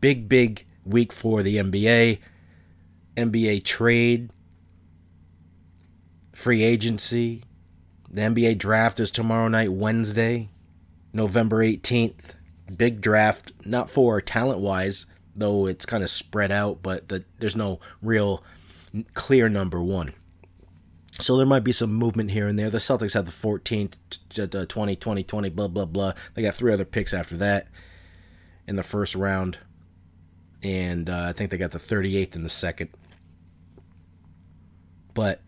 big, 0.01 0.29
big 0.29 0.67
week 0.85 1.13
for 1.13 1.43
the 1.43 1.57
NBA, 1.57 2.19
NBA 3.17 3.65
trade, 3.65 4.31
free 6.33 6.63
agency. 6.65 7.45
The 8.11 8.23
NBA 8.23 8.59
draft 8.59 8.99
is 8.99 9.11
tomorrow 9.11 9.47
night, 9.47 9.73
Wednesday, 9.73 10.51
November 11.13 11.65
18th. 11.65 12.35
Big 12.77 13.01
draft, 13.01 13.53
not 13.65 13.89
for 13.89 14.21
talent 14.21 14.61
wise, 14.61 15.07
though 15.35 15.67
it's 15.67 15.87
kind 15.87 16.03
of 16.03 16.11
spread 16.11 16.51
out, 16.51 16.83
but 16.83 17.09
the, 17.09 17.25
there's 17.39 17.57
no 17.57 17.79
real 18.03 18.43
clear 19.15 19.49
number 19.49 19.81
one. 19.81 20.13
So 21.21 21.37
there 21.37 21.47
might 21.47 21.65
be 21.65 21.73
some 21.73 21.93
movement 21.93 22.31
here 22.31 22.49
and 22.49 22.59
there. 22.59 22.71
The 22.71 22.79
Celtics 22.79 23.15
have 23.15 23.27
the 23.27 23.33
14th, 23.33 23.99
20, 24.69 24.97
20, 24.97 25.23
20, 25.23 25.49
blah, 25.51 25.69
blah, 25.69 25.85
blah. 25.85 26.13
They 26.35 26.43
got 26.43 26.55
three 26.55 26.73
other 26.73 26.85
picks 26.85 27.15
after 27.15 27.37
that 27.37 27.69
in 28.67 28.77
the 28.77 28.83
first 28.83 29.15
round. 29.15 29.59
And 30.63 31.09
uh, 31.09 31.27
I 31.29 31.33
think 31.33 31.51
they 31.51 31.59
got 31.59 31.73
the 31.73 31.79
38th 31.79 32.35
in 32.35 32.43
the 32.43 32.49
second. 32.49 32.91
But 35.15 35.41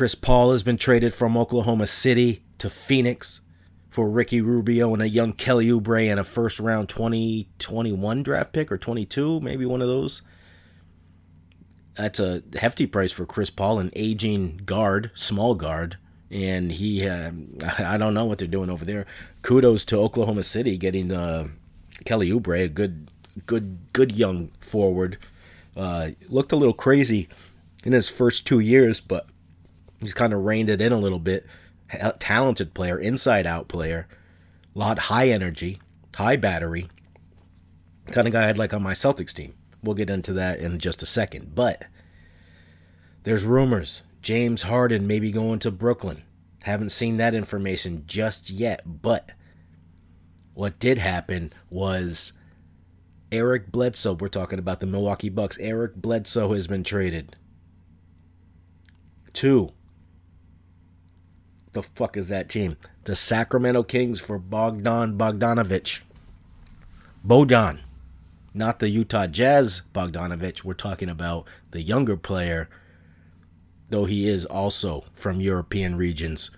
Chris 0.00 0.14
Paul 0.14 0.52
has 0.52 0.62
been 0.62 0.78
traded 0.78 1.12
from 1.12 1.36
Oklahoma 1.36 1.86
City 1.86 2.42
to 2.56 2.70
Phoenix 2.70 3.42
for 3.90 4.08
Ricky 4.08 4.40
Rubio 4.40 4.94
and 4.94 5.02
a 5.02 5.06
young 5.06 5.34
Kelly 5.34 5.68
Oubre 5.68 6.10
and 6.10 6.18
a 6.18 6.24
first 6.24 6.58
round 6.58 6.88
2021 6.88 8.22
draft 8.22 8.54
pick 8.54 8.72
or 8.72 8.78
22, 8.78 9.40
maybe 9.40 9.66
one 9.66 9.82
of 9.82 9.88
those. 9.88 10.22
That's 11.96 12.18
a 12.18 12.42
hefty 12.58 12.86
price 12.86 13.12
for 13.12 13.26
Chris 13.26 13.50
Paul, 13.50 13.78
an 13.78 13.90
aging 13.94 14.62
guard, 14.64 15.10
small 15.12 15.54
guard, 15.54 15.98
and 16.30 16.72
he 16.72 17.06
uh, 17.06 17.32
I 17.78 17.98
don't 17.98 18.14
know 18.14 18.24
what 18.24 18.38
they're 18.38 18.48
doing 18.48 18.70
over 18.70 18.86
there. 18.86 19.04
Kudos 19.42 19.84
to 19.84 19.98
Oklahoma 19.98 20.44
City 20.44 20.78
getting 20.78 21.12
uh, 21.12 21.48
Kelly 22.06 22.30
Oubre, 22.30 22.64
a 22.64 22.68
good 22.68 23.10
good 23.44 23.92
good 23.92 24.16
young 24.16 24.50
forward. 24.60 25.18
Uh, 25.76 26.12
looked 26.30 26.52
a 26.52 26.56
little 26.56 26.72
crazy 26.72 27.28
in 27.84 27.92
his 27.92 28.08
first 28.08 28.46
two 28.46 28.60
years, 28.60 28.98
but 28.98 29.26
he's 30.00 30.14
kind 30.14 30.32
of 30.32 30.44
reined 30.44 30.70
it 30.70 30.80
in 30.80 30.92
a 30.92 30.98
little 30.98 31.18
bit 31.18 31.46
uh, 31.98 32.12
talented 32.18 32.74
player, 32.74 32.98
inside 32.98 33.46
out 33.46 33.68
player, 33.68 34.08
lot 34.74 34.98
high 34.98 35.28
energy, 35.28 35.80
high 36.14 36.36
battery, 36.36 36.88
kind 38.12 38.26
of 38.26 38.32
guy 38.32 38.48
I'd 38.48 38.58
like 38.58 38.74
on 38.74 38.82
my 38.82 38.92
Celtics 38.92 39.34
team. 39.34 39.54
We'll 39.82 39.94
get 39.94 40.10
into 40.10 40.32
that 40.34 40.58
in 40.58 40.78
just 40.78 41.02
a 41.02 41.06
second. 41.06 41.54
But 41.54 41.86
there's 43.22 43.44
rumors 43.44 44.02
James 44.22 44.62
Harden 44.62 45.06
may 45.06 45.18
be 45.18 45.32
going 45.32 45.58
to 45.60 45.70
Brooklyn. 45.70 46.22
Haven't 46.62 46.90
seen 46.90 47.16
that 47.16 47.34
information 47.34 48.04
just 48.06 48.50
yet, 48.50 48.82
but 48.84 49.30
what 50.52 50.78
did 50.78 50.98
happen 50.98 51.52
was 51.70 52.34
Eric 53.32 53.72
Bledsoe, 53.72 54.14
we're 54.14 54.28
talking 54.28 54.58
about 54.58 54.80
the 54.80 54.86
Milwaukee 54.86 55.30
Bucks. 55.30 55.56
Eric 55.58 55.94
Bledsoe 55.96 56.52
has 56.52 56.66
been 56.66 56.84
traded 56.84 57.36
to 59.34 59.72
the 61.72 61.82
fuck 61.82 62.16
is 62.16 62.28
that 62.28 62.48
team? 62.48 62.76
The 63.04 63.16
Sacramento 63.16 63.82
Kings 63.84 64.20
for 64.20 64.38
Bogdan 64.38 65.16
Bogdanovich. 65.16 66.00
Bojan. 67.26 67.80
Not 68.52 68.80
the 68.80 68.88
Utah 68.88 69.26
Jazz 69.26 69.82
Bogdanovich. 69.94 70.64
We're 70.64 70.74
talking 70.74 71.08
about 71.08 71.46
the 71.70 71.82
younger 71.82 72.16
player, 72.16 72.68
though 73.90 74.06
he 74.06 74.28
is 74.28 74.44
also 74.44 75.04
from 75.12 75.40
European 75.40 75.96
regions. 75.96 76.50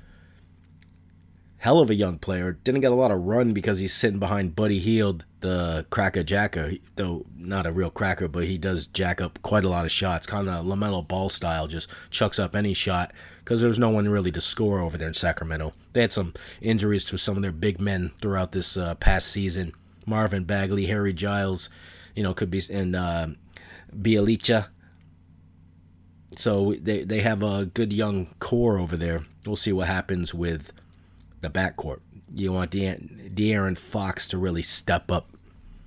Hell 1.59 1.81
of 1.81 1.91
a 1.91 1.95
young 1.95 2.19
player. 2.19 2.53
Didn't 2.65 2.81
get 2.81 2.93
a 2.93 2.97
lot 2.97 3.11
of 3.11 3.25
run 3.25 3.53
because 3.53 3.79
he's 3.79 3.95
sitting 3.95 4.19
behind 4.19 4.57
Buddy 4.57 4.79
Hield, 4.79 5.25
the 5.41 5.87
cracker 5.91 6.23
jacker. 6.23 6.73
Though 6.97 7.27
not 7.37 7.67
a 7.67 7.73
real 7.73 7.91
cracker, 7.91 8.27
but 8.27 8.45
he 8.45 8.59
does 8.59 8.87
jack 8.87 9.21
up 9.21 9.41
quite 9.43 9.65
a 9.65 9.69
lot 9.69 9.85
of 9.85 9.93
shots. 9.93 10.27
Kind 10.27 10.49
of 10.49 10.65
LaMelo 10.65 11.07
Ball 11.07 11.29
style, 11.29 11.69
just 11.69 11.89
chucks 12.11 12.39
up 12.39 12.57
any 12.57 12.75
shot 12.75 13.13
because 13.45 13.61
there's 13.61 13.79
no 13.79 13.91
one 13.91 14.09
really 14.09 14.31
to 14.33 14.41
score 14.41 14.81
over 14.81 14.97
there 14.97 15.09
in 15.09 15.15
Sacramento. 15.15 15.73
They 15.93 16.03
had 16.03 16.13
some 16.13 16.35
injuries 16.61 17.05
to 17.07 17.19
some 17.19 17.37
of 17.37 17.43
their 17.43 17.53
big 17.53 17.81
men 17.81 18.13
throughout 18.21 18.53
this 18.53 18.77
uh, 18.77 18.95
past 18.97 19.29
season. 19.29 19.73
Marvin 20.07 20.45
Bagley, 20.45 20.87
Harry 20.87 21.13
Giles, 21.13 21.69
you 22.15 22.23
know, 22.23 22.35
could 22.35 22.51
be, 22.51 22.61
and 22.71 22.95
uh. 22.95 23.29
So 26.37 26.75
they, 26.81 27.05
they 27.05 27.21
have 27.21 27.43
a 27.43 27.67
good 27.67 27.93
young 27.93 28.29
core 28.39 28.79
over 28.79 28.97
there. 28.97 29.25
We'll 29.47 29.57
see 29.57 29.73
what 29.73 29.87
happens 29.87 30.33
with 30.33 30.73
the 31.41 31.51
backcourt. 31.51 32.01
You 32.35 32.53
want 32.53 32.71
De- 32.71 32.97
De'Aaron 33.35 33.77
Fox 33.77 34.27
to 34.29 34.39
really 34.39 34.63
step 34.63 35.11
up 35.11 35.29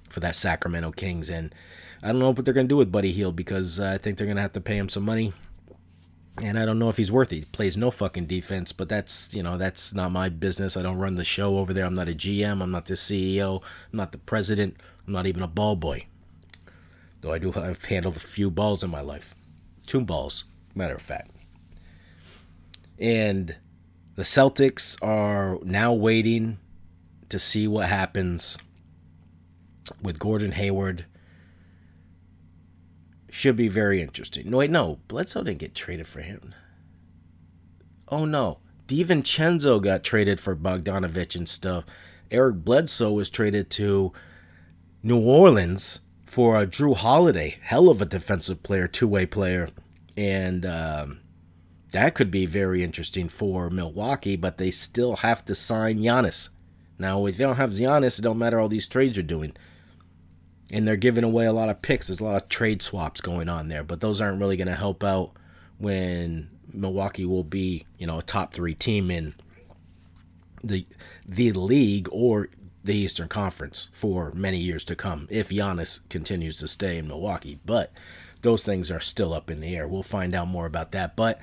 for 0.08 0.20
that 0.20 0.36
Sacramento 0.36 0.92
Kings. 0.92 1.30
And 1.32 1.56
I 2.04 2.08
don't 2.08 2.20
know 2.20 2.30
what 2.30 2.46
they're 2.46 2.54
to 2.68 2.70
do 2.70 2.78
with 2.78 2.92
Buddy 2.92 3.12
Hield 3.12 3.36
because 3.36 3.80
uh, 3.80 3.94
I 3.96 3.98
think 3.98 4.18
they're 4.18 4.28
to 4.36 4.42
have 4.42 4.54
to 4.54 4.62
pay 4.62 4.78
him 4.78 4.88
some 4.88 5.04
money 5.04 5.34
and 6.44 6.60
I 6.60 6.66
don't 6.66 6.80
know 6.80 6.90
if 6.90 6.98
he's 6.98 7.12
worth 7.12 7.32
it. 7.32 7.36
He 7.36 7.46
plays 7.46 7.78
no 7.78 7.92
fucking 7.92 8.26
defense, 8.26 8.72
but 8.72 8.90
that's 8.90 9.34
you 9.34 9.44
know 9.44 9.58
that's 9.58 9.94
not 9.94 10.12
my 10.12 10.30
business. 10.30 10.76
I 10.76 10.82
don't 10.82 10.98
run 10.98 11.16
the 11.16 11.24
show 11.24 11.58
over 11.58 11.74
there. 11.74 11.86
I'm 11.86 11.96
not 11.96 12.10
a 12.10 12.14
GM. 12.14 12.62
I'm 12.62 12.72
not 12.72 12.86
the 12.86 12.96
CEO. 12.96 13.62
I'm 13.92 13.98
not 13.98 14.12
the 14.12 14.18
president. 14.18 14.78
I'm 15.08 15.14
not 15.14 15.28
even 15.28 15.42
a 15.42 15.48
ball 15.48 15.76
boy. 15.76 16.08
Though 17.22 17.34
I 17.34 17.38
do, 17.40 17.54
I've 17.56 17.86
handled 17.86 18.18
a 18.18 18.20
few 18.20 18.52
balls 18.52 18.84
in 18.84 18.90
my 18.90 19.02
life, 19.02 19.34
two 19.88 20.02
balls, 20.02 20.46
matter 20.76 20.96
of 20.96 21.02
fact. 21.02 21.32
And 23.00 23.56
the 24.16 24.24
Celtics 24.24 24.98
are 25.02 25.60
now 25.64 25.94
waiting 25.94 26.60
to 27.30 27.40
see 27.40 27.68
what 27.68 27.88
happens 27.88 28.58
with 30.02 30.20
Gordon 30.20 30.52
Hayward 30.52 31.06
should 33.36 33.58
be 33.58 33.68
very 33.68 34.02
interesting. 34.02 34.50
No, 34.50 34.58
wait, 34.58 34.72
no. 34.72 35.00
Bledsoe 35.10 35.44
didn't 35.44 35.60
get 35.60 35.76
traded 35.76 36.08
for 36.08 36.22
him. 36.22 36.56
Oh, 38.08 38.24
no. 38.24 38.60
DiVincenzo 38.88 39.84
got 39.84 40.06
traded 40.06 40.40
for 40.40 40.56
Bogdanovich 40.56 41.36
and 41.36 41.50
stuff. 41.50 41.84
Eric 42.32 42.64
Bledsoe 42.64 43.12
was 43.12 43.30
traded 43.30 43.70
to 43.72 44.14
New 45.04 45.20
Orleans 45.20 46.00
for 46.26 46.62
a 46.62 46.66
Jrue 46.66 46.96
Holiday. 46.96 47.58
Hell 47.62 47.90
of 47.90 48.02
a 48.02 48.06
defensive 48.06 48.64
player, 48.64 48.88
two 48.88 49.08
way 49.08 49.26
player. 49.26 49.68
And 50.16 50.66
um, 50.66 51.20
that 51.92 52.16
could 52.16 52.32
be 52.32 52.46
very 52.46 52.86
interesting 52.86 53.28
for 53.28 53.70
Milwaukee, 53.70 54.38
but 54.38 54.58
they 54.58 54.72
still 54.72 55.18
have 55.18 55.44
to 55.44 55.56
sign 55.56 56.00
Giannis. 56.00 56.50
Now, 56.98 57.26
if 57.26 57.36
they 57.36 57.44
don't 57.44 57.58
have 57.58 57.72
Giannis, 57.72 58.18
it 58.18 58.22
don't 58.22 58.38
matter 58.38 58.62
all 58.62 58.70
these 58.70 58.88
trades 58.88 59.18
are 59.18 59.24
doing 59.24 59.58
and 60.72 60.88
they're 60.88 60.96
giving 60.96 61.24
away 61.24 61.46
a 61.46 61.54
lot 61.54 61.70
of 61.70 61.82
picks. 61.82 62.08
There's 62.08 62.20
a 62.20 62.24
lot 62.24 62.42
of 62.42 62.50
trade 62.50 62.82
swaps 62.82 63.22
going 63.22 63.50
on 63.50 63.68
there, 63.68 63.84
but 63.84 64.02
those 64.02 64.22
aren't 64.22 64.40
really 64.40 64.58
going 64.58 64.68
to 64.68 64.76
help 64.76 65.04
out 65.04 65.32
when 65.78 66.50
Milwaukee 66.74 67.26
will 67.26 67.44
be, 67.44 67.86
you 67.98 68.08
know, 68.08 68.20
a 68.20 68.24
top 68.24 68.54
three 68.54 68.76
team 68.76 69.12
in 69.12 69.36
the 70.64 70.86
the 71.28 71.52
league 71.52 72.08
or 72.12 72.50
the 72.84 72.96
Eastern 72.96 73.28
Conference 73.28 73.90
for 73.92 74.32
many 74.34 74.58
years 74.58 74.84
to 74.86 74.96
come 74.96 75.28
if 75.30 75.50
Giannis 75.50 76.08
continues 76.10 76.58
to 76.60 76.68
stay 76.68 76.98
in 76.98 77.08
Milwaukee. 77.08 77.60
But 77.66 77.92
those 78.42 78.64
things 78.64 78.92
are 78.92 79.00
still 79.00 79.34
up 79.34 79.50
in 79.50 79.60
the 79.60 79.76
air. 79.76 79.88
We'll 79.88 80.04
find 80.04 80.36
out 80.36 80.48
more 80.48 80.66
about 80.66 80.92
that. 80.92 81.16
But 81.16 81.40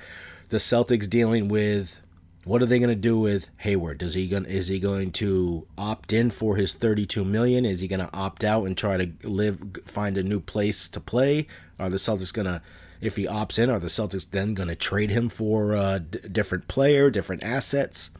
the 0.49 0.57
Celtics 0.57 1.09
dealing 1.09 1.47
with 1.47 1.99
what 2.45 2.61
are 2.61 2.65
they 2.65 2.79
going 2.79 2.89
to 2.89 2.95
do 2.95 3.17
with 3.17 3.47
Hayward? 3.57 3.99
Does 3.99 4.15
he 4.15 4.27
going 4.27 4.45
is 4.45 4.67
he 4.67 4.79
going 4.79 5.11
to 5.13 5.65
opt 5.77 6.11
in 6.11 6.29
for 6.29 6.57
his 6.57 6.73
32 6.73 7.23
million? 7.23 7.65
Is 7.65 7.79
he 7.79 7.87
going 7.87 8.01
to 8.01 8.13
opt 8.13 8.43
out 8.43 8.65
and 8.65 8.77
try 8.77 8.97
to 8.97 9.11
live 9.27 9.59
find 9.85 10.17
a 10.17 10.23
new 10.23 10.39
place 10.39 10.87
to 10.89 10.99
play? 10.99 11.47
Are 11.79 11.89
the 11.89 11.97
Celtics 11.97 12.33
going 12.33 12.47
to 12.47 12.61
if 12.99 13.15
he 13.15 13.25
opts 13.25 13.59
in, 13.59 13.69
are 13.69 13.79
the 13.79 13.87
Celtics 13.87 14.25
then 14.29 14.53
going 14.53 14.69
to 14.69 14.75
trade 14.75 15.09
him 15.09 15.27
for 15.27 15.73
a 15.73 15.99
d- 15.99 16.19
different 16.29 16.67
player, 16.67 17.09
different 17.09 17.43
assets? 17.43 18.11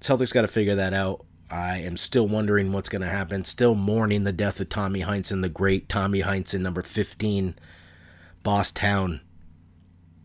Celtics 0.00 0.32
got 0.32 0.42
to 0.42 0.48
figure 0.48 0.76
that 0.76 0.94
out. 0.94 1.24
I 1.50 1.78
am 1.78 1.96
still 1.96 2.28
wondering 2.28 2.72
what's 2.72 2.88
going 2.88 3.02
to 3.02 3.08
happen. 3.08 3.42
Still 3.42 3.74
mourning 3.74 4.22
the 4.22 4.32
death 4.32 4.60
of 4.60 4.68
Tommy 4.68 5.02
Heinsohn, 5.02 5.42
the 5.42 5.48
great 5.48 5.88
Tommy 5.88 6.22
Heinsohn, 6.22 6.60
number 6.60 6.82
15, 6.82 7.56
Boss 8.44 8.70
Town. 8.70 9.20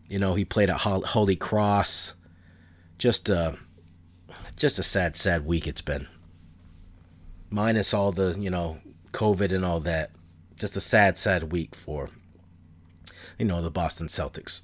You 0.08 0.20
know, 0.20 0.34
he 0.34 0.44
played 0.44 0.70
at 0.70 0.82
Holy 0.82 1.34
Cross 1.34 2.14
just 2.98 3.28
a 3.28 3.38
uh, 3.38 3.56
just 4.56 4.78
a 4.78 4.82
sad, 4.82 5.16
sad 5.16 5.46
week 5.46 5.66
it's 5.66 5.82
been. 5.82 6.08
Minus 7.50 7.94
all 7.94 8.12
the 8.12 8.36
you 8.38 8.50
know 8.50 8.78
COVID 9.12 9.52
and 9.52 9.64
all 9.64 9.80
that, 9.80 10.10
just 10.56 10.76
a 10.76 10.80
sad, 10.80 11.18
sad 11.18 11.52
week 11.52 11.74
for 11.74 12.10
you 13.38 13.44
know 13.44 13.60
the 13.60 13.70
Boston 13.70 14.08
Celtics. 14.08 14.62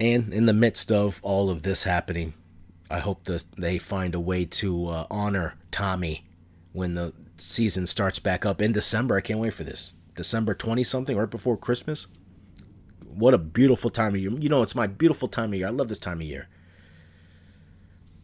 And 0.00 0.32
in 0.32 0.46
the 0.46 0.52
midst 0.52 0.90
of 0.90 1.20
all 1.22 1.48
of 1.48 1.62
this 1.62 1.84
happening, 1.84 2.34
I 2.90 2.98
hope 2.98 3.24
that 3.24 3.44
they 3.56 3.78
find 3.78 4.14
a 4.14 4.20
way 4.20 4.44
to 4.44 4.88
uh, 4.88 5.06
honor 5.10 5.54
Tommy 5.70 6.26
when 6.72 6.94
the 6.94 7.12
season 7.36 7.86
starts 7.86 8.18
back 8.18 8.44
up 8.44 8.60
in 8.60 8.72
December. 8.72 9.16
I 9.16 9.20
can't 9.20 9.38
wait 9.38 9.54
for 9.54 9.64
this. 9.64 9.94
December 10.16 10.54
20 10.54 10.82
something, 10.84 11.16
right 11.16 11.30
before 11.30 11.56
Christmas. 11.56 12.06
What 13.04 13.34
a 13.34 13.38
beautiful 13.38 13.90
time 13.90 14.14
of 14.14 14.20
year. 14.20 14.32
You 14.32 14.48
know, 14.48 14.62
it's 14.62 14.74
my 14.74 14.86
beautiful 14.86 15.28
time 15.28 15.52
of 15.52 15.58
year. 15.58 15.68
I 15.68 15.70
love 15.70 15.88
this 15.88 15.98
time 15.98 16.20
of 16.20 16.26
year. 16.26 16.48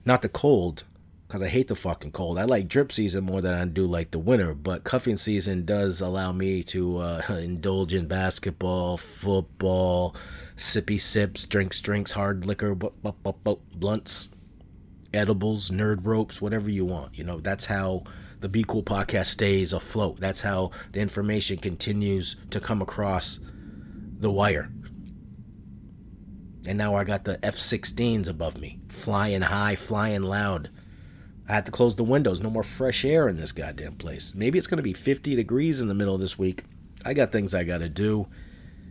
Not 0.04 0.22
the 0.22 0.28
cold, 0.28 0.84
because 1.28 1.42
I 1.42 1.48
hate 1.48 1.68
the 1.68 1.74
fucking 1.74 2.12
cold. 2.12 2.38
I 2.38 2.44
like 2.44 2.68
drip 2.68 2.90
season 2.90 3.24
more 3.24 3.42
than 3.42 3.52
I 3.52 3.64
do 3.66 3.86
like 3.86 4.12
the 4.12 4.18
winter, 4.18 4.54
but 4.54 4.82
cuffing 4.82 5.18
season 5.18 5.66
does 5.66 6.00
allow 6.00 6.32
me 6.32 6.62
to 6.64 6.98
uh, 6.98 7.22
indulge 7.28 7.92
in 7.92 8.08
basketball, 8.08 8.96
football, 8.96 10.16
sippy 10.56 10.98
sips, 10.98 11.44
drinks, 11.44 11.80
drinks, 11.80 12.12
hard 12.12 12.46
liquor, 12.46 12.74
blunts, 12.74 14.28
edibles, 15.12 15.70
nerd 15.70 16.06
ropes, 16.06 16.40
whatever 16.40 16.70
you 16.70 16.86
want. 16.86 17.18
You 17.18 17.24
know, 17.24 17.40
that's 17.40 17.66
how 17.66 18.04
the 18.40 18.48
Be 18.48 18.64
Cool 18.64 18.82
podcast 18.82 19.26
stays 19.26 19.74
afloat. 19.74 20.20
That's 20.20 20.40
how 20.40 20.70
the 20.92 21.00
information 21.00 21.58
continues 21.58 22.36
to 22.50 22.58
come 22.58 22.80
across 22.80 23.38
the 24.18 24.30
wire. 24.30 24.72
And 26.66 26.76
now 26.76 26.94
I 26.94 27.04
got 27.04 27.24
the 27.24 27.44
F 27.44 27.56
16s 27.56 28.28
above 28.28 28.58
me, 28.58 28.80
flying 28.88 29.42
high, 29.42 29.76
flying 29.76 30.22
loud. 30.22 30.70
I 31.48 31.54
had 31.54 31.66
to 31.66 31.72
close 31.72 31.94
the 31.94 32.04
windows. 32.04 32.40
No 32.40 32.50
more 32.50 32.62
fresh 32.62 33.04
air 33.04 33.28
in 33.28 33.36
this 33.36 33.52
goddamn 33.52 33.94
place. 33.94 34.34
Maybe 34.34 34.58
it's 34.58 34.66
going 34.66 34.78
to 34.78 34.82
be 34.82 34.92
50 34.92 35.34
degrees 35.34 35.80
in 35.80 35.88
the 35.88 35.94
middle 35.94 36.14
of 36.14 36.20
this 36.20 36.38
week. 36.38 36.64
I 37.04 37.14
got 37.14 37.32
things 37.32 37.54
I 37.54 37.64
got 37.64 37.78
to 37.78 37.88
do. 37.88 38.28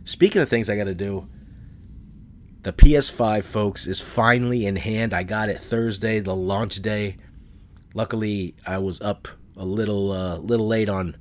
Speaking 0.04 0.42
of 0.42 0.48
things 0.48 0.68
I 0.68 0.76
got 0.76 0.84
to 0.84 0.94
do, 0.94 1.28
the 2.62 2.72
PS5, 2.72 3.44
folks, 3.44 3.86
is 3.86 4.00
finally 4.00 4.66
in 4.66 4.76
hand. 4.76 5.14
I 5.14 5.22
got 5.22 5.48
it 5.48 5.58
Thursday, 5.58 6.18
the 6.18 6.34
launch 6.34 6.82
day. 6.82 7.16
Luckily, 7.94 8.56
I 8.66 8.78
was 8.78 9.00
up 9.00 9.28
a 9.56 9.64
little, 9.64 10.10
uh, 10.10 10.38
little 10.38 10.66
late 10.66 10.88
on 10.88 11.16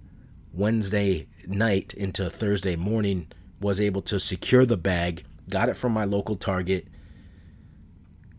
Wednesday 0.54 1.28
night 1.46 1.94
into 1.94 2.30
Thursday 2.30 2.76
morning. 2.76 3.28
Was 3.62 3.80
able 3.80 4.02
to 4.04 4.20
secure 4.20 4.66
the 4.66 4.78
bag 4.78 5.24
got 5.50 5.70
it 5.70 5.76
from 5.76 5.92
my 5.92 6.04
local 6.04 6.36
Target. 6.36 6.88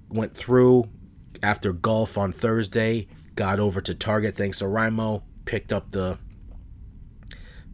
Went 0.09 0.35
through 0.35 0.89
after 1.43 1.73
golf 1.73 2.19
on 2.19 2.33
Thursday, 2.33 3.09
got 3.35 3.61
over 3.61 3.81
to 3.81 3.95
Target 3.95 4.37
thanks 4.37 4.59
to 4.59 4.65
Rimo, 4.65 5.23
picked 5.45 5.73
up 5.73 5.91
the 5.93 6.19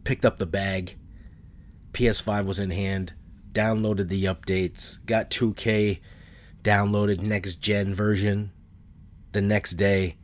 picked 0.03 0.25
up 0.25 0.37
the 0.37 0.45
bag. 0.45 0.97
PS5 1.93 2.45
was 2.45 2.59
in 2.59 2.71
hand, 2.71 3.13
downloaded 3.51 4.09
the 4.09 4.25
updates, 4.25 5.03
got 5.05 5.31
2K, 5.31 5.99
downloaded 6.61 7.21
next 7.21 7.55
gen 7.55 7.93
version 7.93 8.51
the 9.31 9.41
next 9.41 9.73
day, 9.73 10.17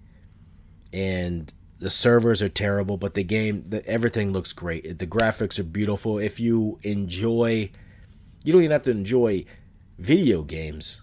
and 0.91 1.53
the 1.79 1.89
servers 1.89 2.41
are 2.41 2.49
terrible, 2.49 2.97
but 2.97 3.15
the 3.15 3.23
game, 3.23 3.63
the, 3.63 3.85
everything 3.87 4.31
looks 4.31 4.53
great. 4.53 4.99
The 4.99 5.07
graphics 5.07 5.57
are 5.57 5.63
beautiful. 5.63 6.19
If 6.19 6.39
you 6.39 6.79
enjoy 6.83 7.71
you 8.43 8.53
don't 8.53 8.61
even 8.61 8.71
have 8.71 8.83
to 8.83 8.91
enjoy 8.91 9.45
video 9.97 10.43
games. 10.43 11.01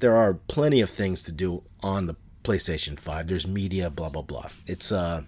There 0.00 0.16
are 0.16 0.34
plenty 0.34 0.80
of 0.80 0.90
things 0.90 1.22
to 1.24 1.32
do 1.32 1.62
on 1.82 2.06
the 2.06 2.16
PlayStation 2.44 2.98
5. 2.98 3.26
There's 3.28 3.46
media, 3.46 3.90
blah 3.90 4.08
blah 4.08 4.22
blah. 4.22 4.48
It's 4.66 4.90
a 4.92 4.98
uh, 4.98 5.22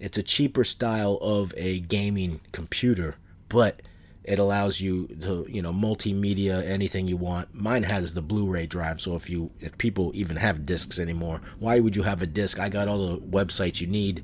it's 0.00 0.18
a 0.18 0.22
cheaper 0.22 0.64
style 0.64 1.18
of 1.20 1.54
a 1.56 1.80
gaming 1.80 2.40
computer, 2.52 3.16
but 3.48 3.82
It 4.24 4.38
allows 4.38 4.80
you 4.80 5.08
to, 5.22 5.46
you 5.48 5.62
know, 5.62 5.72
multimedia, 5.72 6.64
anything 6.64 7.08
you 7.08 7.16
want. 7.16 7.52
Mine 7.54 7.82
has 7.82 8.14
the 8.14 8.22
Blu-ray 8.22 8.66
drive, 8.66 9.00
so 9.00 9.16
if 9.16 9.28
you, 9.28 9.50
if 9.58 9.76
people 9.78 10.12
even 10.14 10.36
have 10.36 10.64
discs 10.64 11.00
anymore, 11.00 11.40
why 11.58 11.80
would 11.80 11.96
you 11.96 12.04
have 12.04 12.22
a 12.22 12.26
disc? 12.26 12.60
I 12.60 12.68
got 12.68 12.86
all 12.86 13.04
the 13.04 13.18
websites 13.18 13.80
you 13.80 13.88
need 13.88 14.22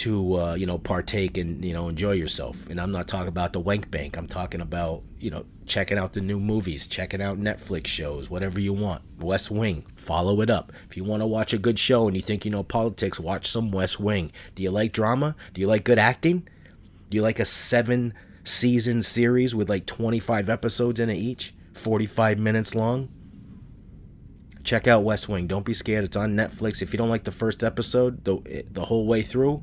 to, 0.00 0.40
uh, 0.40 0.54
you 0.54 0.66
know, 0.66 0.78
partake 0.78 1.36
and 1.36 1.64
you 1.64 1.72
know 1.72 1.88
enjoy 1.88 2.12
yourself. 2.12 2.68
And 2.68 2.80
I'm 2.80 2.92
not 2.92 3.08
talking 3.08 3.28
about 3.28 3.52
the 3.52 3.60
Wank 3.60 3.90
Bank. 3.90 4.16
I'm 4.16 4.28
talking 4.28 4.60
about, 4.60 5.02
you 5.18 5.30
know, 5.30 5.44
checking 5.66 5.98
out 5.98 6.14
the 6.14 6.20
new 6.20 6.40
movies, 6.40 6.86
checking 6.86 7.20
out 7.22 7.38
Netflix 7.38 7.86
shows, 7.86 8.30
whatever 8.30 8.58
you 8.58 8.72
want. 8.72 9.02
West 9.18 9.50
Wing, 9.50 9.84
follow 9.96 10.40
it 10.40 10.50
up. 10.50 10.72
If 10.88 10.96
you 10.96 11.04
want 11.04 11.22
to 11.22 11.26
watch 11.26 11.52
a 11.52 11.58
good 11.58 11.78
show 11.78 12.06
and 12.06 12.16
you 12.16 12.22
think 12.22 12.44
you 12.44 12.50
know 12.50 12.62
politics, 12.62 13.20
watch 13.20 13.46
some 13.46 13.70
West 13.70 14.00
Wing. 14.00 14.32
Do 14.54 14.62
you 14.62 14.70
like 14.70 14.92
drama? 14.92 15.36
Do 15.52 15.60
you 15.60 15.66
like 15.66 15.84
good 15.84 15.98
acting? 15.98 16.48
Do 17.08 17.16
you 17.16 17.22
like 17.22 17.38
a 17.38 17.44
seven 17.44 18.14
season 18.44 19.02
series 19.02 19.54
with 19.54 19.68
like 19.68 19.86
25 19.86 20.48
episodes 20.48 20.98
in 20.98 21.10
it 21.10 21.16
each, 21.16 21.54
45 21.74 22.38
minutes 22.38 22.74
long? 22.74 23.08
Check 24.62 24.86
out 24.86 25.04
West 25.04 25.28
Wing. 25.28 25.46
Don't 25.46 25.64
be 25.64 25.74
scared. 25.74 26.04
It's 26.04 26.16
on 26.16 26.34
Netflix. 26.34 26.82
If 26.82 26.92
you 26.92 26.98
don't 26.98 27.08
like 27.08 27.24
the 27.24 27.32
first 27.32 27.62
episode 27.62 28.24
the 28.24 28.64
the 28.70 28.84
whole 28.84 29.06
way 29.06 29.22
through, 29.22 29.62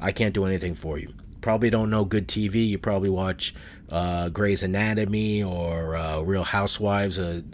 I 0.00 0.12
can't 0.12 0.34
do 0.34 0.44
anything 0.44 0.74
for 0.74 0.98
you. 0.98 1.12
Probably 1.40 1.70
don't 1.70 1.90
know 1.90 2.04
good 2.04 2.28
TV. 2.28 2.68
You 2.68 2.78
probably 2.78 3.10
watch 3.10 3.54
uh, 3.88 4.28
Grey's 4.30 4.62
Anatomy 4.62 5.42
or 5.42 5.96
uh, 5.96 6.20
Real 6.20 6.44
Housewives 6.44 7.18
of 7.18 7.44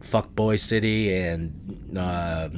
Fuckboy 0.00 0.58
City 0.58 1.14
and 1.14 1.96
uh, 1.96 2.48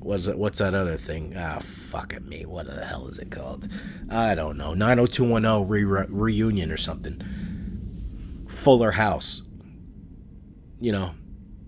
what's 0.00 0.26
it, 0.26 0.38
what's 0.38 0.58
that 0.58 0.74
other 0.74 0.96
thing? 0.96 1.34
Ah, 1.36 1.58
fuck 1.60 2.14
at 2.14 2.24
me. 2.24 2.44
What 2.44 2.66
the 2.66 2.84
hell 2.84 3.08
is 3.08 3.18
it 3.18 3.30
called? 3.30 3.68
I 4.10 4.34
don't 4.34 4.56
know. 4.56 4.74
90210 4.74 5.68
re- 5.68 6.06
reunion 6.08 6.70
or 6.70 6.76
something. 6.76 7.20
Fuller 8.46 8.92
House. 8.92 9.42
You 10.80 10.92
know, 10.92 11.14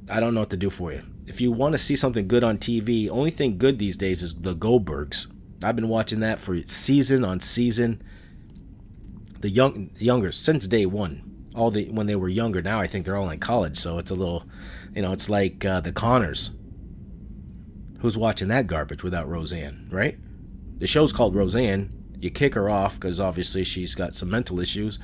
I 0.08 0.20
don't 0.20 0.34
know 0.34 0.40
what 0.40 0.50
to 0.50 0.56
do 0.56 0.70
for 0.70 0.92
you. 0.92 1.02
If 1.26 1.40
you 1.40 1.50
want 1.50 1.72
to 1.72 1.78
see 1.78 1.96
something 1.96 2.28
good 2.28 2.44
on 2.44 2.58
TV, 2.58 3.08
only 3.08 3.30
thing 3.30 3.56
good 3.58 3.78
these 3.78 3.96
days 3.96 4.22
is 4.22 4.34
the 4.34 4.54
Goldbergs. 4.54 5.26
I've 5.64 5.76
been 5.76 5.88
watching 5.88 6.20
that 6.20 6.38
for 6.38 6.60
season 6.66 7.24
on 7.24 7.40
season. 7.40 8.02
The 9.40 9.50
young 9.50 9.90
younger 9.98 10.32
since 10.32 10.66
day 10.66 10.86
one. 10.86 11.30
All 11.54 11.70
the 11.70 11.88
when 11.90 12.06
they 12.06 12.16
were 12.16 12.28
younger. 12.28 12.60
Now 12.60 12.80
I 12.80 12.86
think 12.86 13.04
they're 13.04 13.16
all 13.16 13.30
in 13.30 13.38
college, 13.38 13.78
so 13.78 13.98
it's 13.98 14.10
a 14.10 14.14
little, 14.14 14.44
you 14.94 15.02
know, 15.02 15.12
it's 15.12 15.28
like 15.28 15.64
uh, 15.64 15.80
the 15.80 15.92
Conners. 15.92 16.50
Who's 18.00 18.18
watching 18.18 18.48
that 18.48 18.66
garbage 18.66 19.02
without 19.02 19.28
Roseanne, 19.28 19.88
right? 19.90 20.18
The 20.78 20.86
show's 20.86 21.12
called 21.12 21.34
Roseanne. 21.34 21.90
You 22.18 22.30
kick 22.30 22.54
her 22.54 22.68
off 22.68 22.94
because 22.94 23.20
obviously 23.20 23.64
she's 23.64 23.94
got 23.94 24.14
some 24.14 24.30
mental 24.30 24.60
issues, 24.60 24.98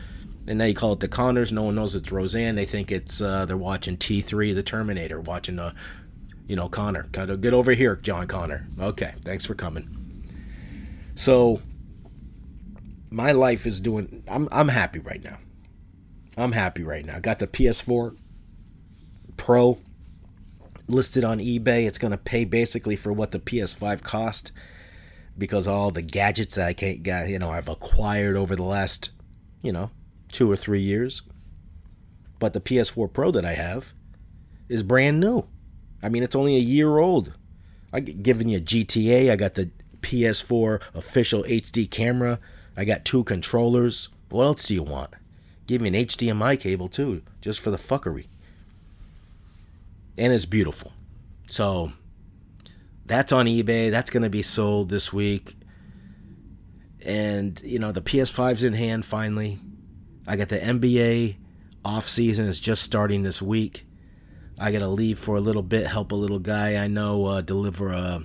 and 0.47 0.59
now 0.59 0.65
you 0.67 0.75
call 0.75 0.93
it 0.93 1.01
the 1.01 1.09
Conners. 1.09 1.53
No 1.53 1.63
one 1.63 1.77
knows 1.77 1.95
it's 1.95 2.13
Roseanne. 2.13 2.57
They 2.57 2.67
think 2.67 2.91
it's 2.91 3.23
uh, 3.23 3.47
they're 3.47 3.57
watching 3.57 3.97
T3, 3.97 4.55
the 4.55 4.63
Terminator, 4.63 5.21
watching 5.21 5.59
uh, 5.59 5.73
you 6.47 6.57
know 6.57 6.69
Connor. 6.69 7.05
Get 7.05 7.55
over 7.55 7.73
here, 7.73 7.97
John 7.97 8.27
Connor. 8.27 8.67
Okay, 8.79 9.15
thanks 9.25 9.47
for 9.47 9.55
coming. 9.55 10.10
So 11.21 11.61
my 13.11 13.33
life 13.33 13.67
is 13.67 13.79
doing 13.79 14.25
I'm 14.27 14.49
I'm 14.51 14.69
happy 14.69 15.01
right 15.01 15.23
now. 15.23 15.37
I'm 16.39 16.53
happy 16.53 16.83
right 16.83 17.05
now. 17.05 17.19
Got 17.19 17.41
the 17.41 17.47
PS4 17.47 18.17
Pro 19.37 19.77
listed 20.89 21.23
on 21.23 21.39
eBay. 21.39 21.87
It's 21.87 21.99
going 21.99 22.13
to 22.13 22.17
pay 22.17 22.47
basically 22.47 22.97
for 22.97 23.13
what 23.13 23.33
the 23.33 23.39
PS5 23.39 24.03
cost 24.03 24.53
because 25.37 25.69
all 25.69 25.91
the 25.91 26.01
gadgets 26.01 26.55
that 26.55 26.67
I 26.67 26.73
can't 26.73 27.03
get, 27.03 27.29
you 27.29 27.39
know, 27.39 27.51
I've 27.51 27.69
acquired 27.69 28.37
over 28.37 28.57
the 28.57 28.63
last, 28.63 29.11
you 29.61 29.73
know, 29.73 29.91
2 30.33 30.51
or 30.51 30.57
3 30.57 30.81
years. 30.81 31.21
But 32.39 32.55
the 32.55 32.63
PS4 32.63 33.13
Pro 33.13 33.31
that 33.33 33.45
I 33.45 33.57
have 33.57 33.93
is 34.71 34.83
brand 34.83 35.21
new. 35.21 35.47
I 36.03 36.09
mean, 36.09 36.23
it's 36.23 36.35
only 36.35 36.57
a 36.57 36.61
year 36.61 36.97
old. 36.97 37.35
I 37.93 38.01
given 38.01 38.49
you 38.49 38.59
GTA, 38.59 39.31
I 39.31 39.37
got 39.37 39.53
the 39.53 39.71
PS4 40.03 40.81
official 40.95 41.43
HD 41.45 41.91
camera. 41.91 42.39
I 42.77 42.85
got 42.85 43.05
two 43.05 43.25
controllers. 43.25 44.09
What 44.29 44.45
else 44.45 44.67
do 44.67 44.75
you 44.75 44.83
want? 44.83 45.11
Give 45.67 45.81
me 45.81 45.89
an 45.89 45.95
HDMI 45.95 46.59
cable 46.59 46.89
too, 46.89 47.23
just 47.41 47.61
for 47.61 47.71
the 47.71 47.77
fuckery. 47.77 48.27
And 50.17 50.33
it's 50.33 50.47
beautiful. 50.47 50.93
So 51.49 51.93
that's 53.07 53.33
on 53.33 53.47
eBay. 53.47 53.91
That's 53.91 54.11
going 54.11 54.23
to 54.23 54.31
be 54.31 54.43
sold 54.43 54.89
this 54.89 55.13
week. 55.13 55.57
And, 57.05 57.61
you 57.63 57.79
know, 57.79 57.93
the 57.93 58.03
PS5's 58.03 58.65
in 58.65 58.75
hand 58.75 59.05
finally. 59.05 59.59
I 60.27 60.37
got 60.37 60.49
the 60.49 60.59
NBA 60.59 61.37
off 61.85 62.07
season 62.09 62.47
is 62.47 62.61
just 62.61 62.83
starting 62.83 63.23
this 63.23 63.41
week. 63.41 63.87
I 64.59 64.71
got 64.73 64.81
to 64.81 64.89
leave 64.89 65.19
for 65.19 65.37
a 65.37 65.41
little 65.41 65.63
bit, 65.63 65.87
help 65.87 66.13
a 66.13 66.17
little 66.17 66.39
guy 66.39 66.83
I 66.83 66.87
know 66.87 67.25
uh, 67.27 67.41
deliver 67.41 67.89
a 67.89 68.23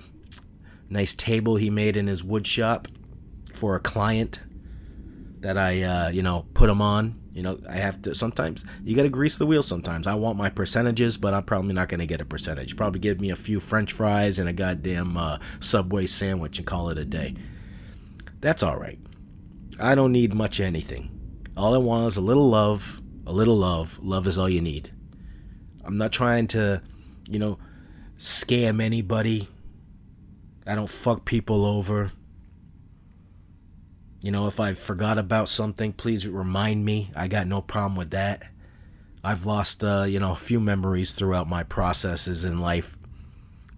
nice 0.88 1.14
table 1.14 1.56
he 1.56 1.70
made 1.70 1.96
in 1.96 2.06
his 2.06 2.22
wood 2.22 2.46
shop 2.46 2.88
for 3.52 3.74
a 3.74 3.80
client 3.80 4.40
that 5.40 5.56
I, 5.56 5.82
uh, 5.82 6.08
you 6.08 6.22
know, 6.22 6.46
put 6.54 6.70
him 6.70 6.82
on. 6.82 7.20
You 7.32 7.42
know, 7.42 7.58
I 7.68 7.76
have 7.76 8.00
to 8.02 8.14
sometimes 8.14 8.64
you 8.82 8.96
got 8.96 9.02
to 9.02 9.10
grease 9.10 9.36
the 9.36 9.46
wheel. 9.46 9.62
Sometimes 9.62 10.06
I 10.06 10.14
want 10.14 10.38
my 10.38 10.48
percentages, 10.48 11.18
but 11.18 11.34
I'm 11.34 11.44
probably 11.44 11.74
not 11.74 11.88
going 11.88 12.00
to 12.00 12.06
get 12.06 12.20
a 12.20 12.24
percentage. 12.24 12.76
Probably 12.76 12.98
give 12.98 13.20
me 13.20 13.30
a 13.30 13.36
few 13.36 13.60
French 13.60 13.92
fries 13.92 14.38
and 14.38 14.48
a 14.48 14.52
goddamn 14.52 15.16
uh, 15.16 15.38
Subway 15.60 16.06
sandwich 16.06 16.58
and 16.58 16.66
call 16.66 16.88
it 16.88 16.98
a 16.98 17.04
day. 17.04 17.34
That's 18.40 18.62
all 18.62 18.76
right. 18.76 18.98
I 19.78 19.94
don't 19.94 20.12
need 20.12 20.34
much 20.34 20.60
anything. 20.60 21.10
All 21.56 21.74
I 21.74 21.78
want 21.78 22.06
is 22.06 22.16
a 22.16 22.22
little 22.22 22.48
love, 22.48 23.02
a 23.26 23.32
little 23.32 23.56
love. 23.56 23.98
Love 24.02 24.26
is 24.26 24.38
all 24.38 24.48
you 24.48 24.60
need. 24.62 24.92
I'm 25.84 25.98
not 25.98 26.12
trying 26.12 26.46
to, 26.48 26.82
you 27.28 27.38
know, 27.38 27.58
scam 28.18 28.82
anybody. 28.82 29.48
I 30.66 30.74
don't 30.74 30.90
fuck 30.90 31.24
people 31.24 31.64
over. 31.64 32.10
You 34.20 34.32
know, 34.32 34.48
if 34.48 34.58
I 34.58 34.74
forgot 34.74 35.18
about 35.18 35.48
something, 35.48 35.92
please 35.92 36.26
remind 36.26 36.84
me. 36.84 37.10
I 37.14 37.28
got 37.28 37.46
no 37.46 37.62
problem 37.62 37.94
with 37.94 38.10
that. 38.10 38.42
I've 39.22 39.46
lost, 39.46 39.84
uh, 39.84 40.02
you 40.02 40.18
know, 40.18 40.32
a 40.32 40.36
few 40.36 40.58
memories 40.58 41.12
throughout 41.12 41.48
my 41.48 41.62
processes 41.62 42.44
in 42.44 42.60
life. 42.60 42.96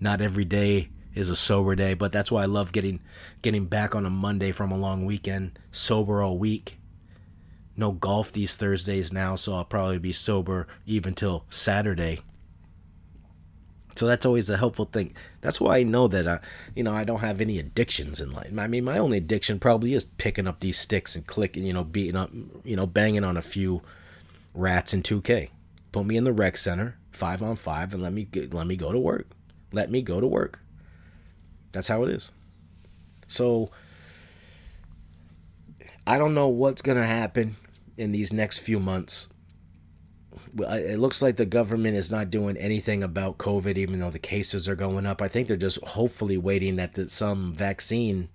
Not 0.00 0.20
every 0.20 0.44
day 0.44 0.88
is 1.14 1.28
a 1.28 1.36
sober 1.36 1.74
day, 1.74 1.94
but 1.94 2.12
that's 2.12 2.30
why 2.30 2.44
I 2.44 2.46
love 2.46 2.72
getting 2.72 3.00
getting 3.42 3.66
back 3.66 3.94
on 3.94 4.06
a 4.06 4.10
Monday 4.10 4.52
from 4.52 4.70
a 4.70 4.78
long 4.78 5.04
weekend, 5.04 5.58
sober 5.72 6.22
all 6.22 6.38
week. 6.38 6.78
No 7.76 7.92
golf 7.92 8.32
these 8.32 8.56
Thursdays 8.56 9.12
now, 9.12 9.34
so 9.34 9.54
I'll 9.54 9.64
probably 9.64 9.98
be 9.98 10.12
sober 10.12 10.66
even 10.86 11.14
till 11.14 11.44
Saturday. 11.50 12.20
So 13.98 14.06
that's 14.06 14.24
always 14.24 14.48
a 14.48 14.56
helpful 14.56 14.84
thing. 14.84 15.10
That's 15.40 15.60
why 15.60 15.78
I 15.78 15.82
know 15.82 16.06
that 16.06 16.28
I, 16.28 16.38
you 16.76 16.84
know, 16.84 16.94
I 16.94 17.02
don't 17.02 17.18
have 17.18 17.40
any 17.40 17.58
addictions 17.58 18.20
in 18.20 18.30
life. 18.30 18.52
I 18.56 18.68
mean, 18.68 18.84
my 18.84 18.96
only 18.96 19.18
addiction 19.18 19.58
probably 19.58 19.92
is 19.92 20.04
picking 20.04 20.46
up 20.46 20.60
these 20.60 20.78
sticks 20.78 21.16
and 21.16 21.26
clicking, 21.26 21.64
you 21.64 21.72
know, 21.72 21.82
beating 21.82 22.14
up, 22.14 22.30
you 22.62 22.76
know, 22.76 22.86
banging 22.86 23.24
on 23.24 23.36
a 23.36 23.42
few 23.42 23.82
rats 24.54 24.94
in 24.94 25.02
2K. 25.02 25.50
Put 25.90 26.06
me 26.06 26.16
in 26.16 26.22
the 26.22 26.32
rec 26.32 26.56
center, 26.56 26.96
five 27.10 27.42
on 27.42 27.56
five, 27.56 27.92
and 27.92 28.00
let 28.00 28.12
me 28.12 28.22
get, 28.22 28.54
let 28.54 28.68
me 28.68 28.76
go 28.76 28.92
to 28.92 29.00
work. 29.00 29.26
Let 29.72 29.90
me 29.90 30.00
go 30.00 30.20
to 30.20 30.26
work. 30.28 30.60
That's 31.72 31.88
how 31.88 32.04
it 32.04 32.10
is. 32.10 32.30
So 33.26 33.72
I 36.06 36.18
don't 36.18 36.34
know 36.34 36.46
what's 36.46 36.82
gonna 36.82 37.04
happen 37.04 37.56
in 37.96 38.12
these 38.12 38.32
next 38.32 38.60
few 38.60 38.78
months 38.78 39.28
it 40.56 40.98
looks 40.98 41.22
like 41.22 41.36
the 41.36 41.46
government 41.46 41.96
is 41.96 42.10
not 42.10 42.30
doing 42.30 42.56
anything 42.56 43.02
about 43.02 43.38
COVID, 43.38 43.76
even 43.76 44.00
though 44.00 44.10
the 44.10 44.18
cases 44.18 44.68
are 44.68 44.76
going 44.76 45.06
up. 45.06 45.22
I 45.22 45.28
think 45.28 45.48
they're 45.48 45.56
just 45.56 45.82
hopefully 45.84 46.36
waiting 46.36 46.76
that 46.76 46.94
the, 46.94 47.08
some 47.08 47.52
vaccine 47.52 48.28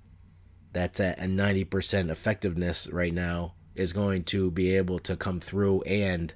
that's 0.72 1.00
at 1.00 1.20
a 1.20 1.24
90% 1.24 2.10
effectiveness 2.10 2.90
right 2.90 3.14
now 3.14 3.54
is 3.76 3.94
going 3.94 4.24
to 4.24 4.52
be 4.52 4.76
able 4.76 5.00
to 5.00 5.16
come 5.16 5.40
through 5.40 5.82
and 5.84 6.34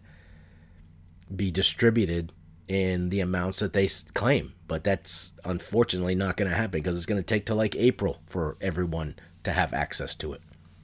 be 1.36 1.52
distributed 1.52 2.32
in 2.68 3.10
the 3.10 3.20
amounts 3.20 3.60
that 3.60 3.74
they 3.74 3.88
claim. 4.14 4.54
But 4.68 4.84
that's 4.84 5.34
unfortunately 5.44 6.16
not 6.16 6.38
going 6.38 6.50
to 6.50 6.56
happen 6.56 6.80
because 6.80 6.98
it's 6.98 7.06
going 7.06 7.22
to 7.22 7.26
take 7.26 7.46
till 7.46 7.56
like 7.56 7.76
April 7.76 8.22
for 8.28 8.58
everyone 8.62 9.16
to 9.44 9.52
have 9.52 9.74
access 9.74 10.16
to 10.16 10.34
it. 10.34 10.42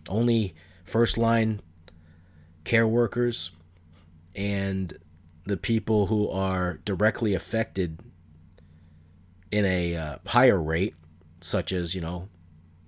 Only 0.08 0.56
first 0.84 1.18
line 1.18 1.62
care 2.64 2.88
workers 2.88 3.52
and 4.36 4.98
the 5.46 5.58
people 5.58 6.08
who 6.08 6.30
are 6.30 6.80
directly 6.86 7.34
affected 7.34 8.00
in 9.52 9.66
a 9.66 9.96
uh, 9.96 10.18
higher 10.28 10.62
rate, 10.62 10.96
such 11.42 11.72
as, 11.72 11.94
you 11.94 12.02
know, 12.02 12.30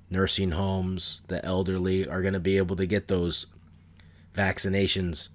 nursing 0.09 0.51
homes, 0.51 1.21
the 1.27 1.43
elderly, 1.45 2.07
are 2.07 2.21
going 2.21 2.33
to 2.33 2.39
be 2.39 2.57
able 2.57 2.75
to 2.75 2.85
get 2.85 3.07
those 3.07 3.47
vaccinations 4.33 5.29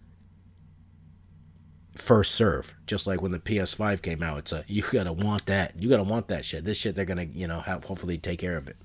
first 1.97 2.35
serve. 2.35 2.75
Just 2.87 3.07
like 3.07 3.23
when 3.23 3.33
the 3.33 3.39
PS5 3.39 4.03
came 4.03 4.23
out, 4.23 4.39
it's 4.39 4.53
a 4.53 4.65
you 4.67 4.83
gotta 4.83 5.13
want 5.13 5.47
that. 5.47 5.81
You 5.81 5.89
gotta 5.89 6.03
want 6.03 6.29
that 6.29 6.45
shit. 6.45 6.65
This 6.65 6.79
shit 6.79 6.95
they're 6.95 7.05
gonna 7.05 7.25
you 7.25 7.47
know 7.47 7.61
have 7.61 7.85
hopefully 7.85 8.19
take 8.19 8.41
care 8.41 8.57
of 8.57 8.69
it. 8.69 8.77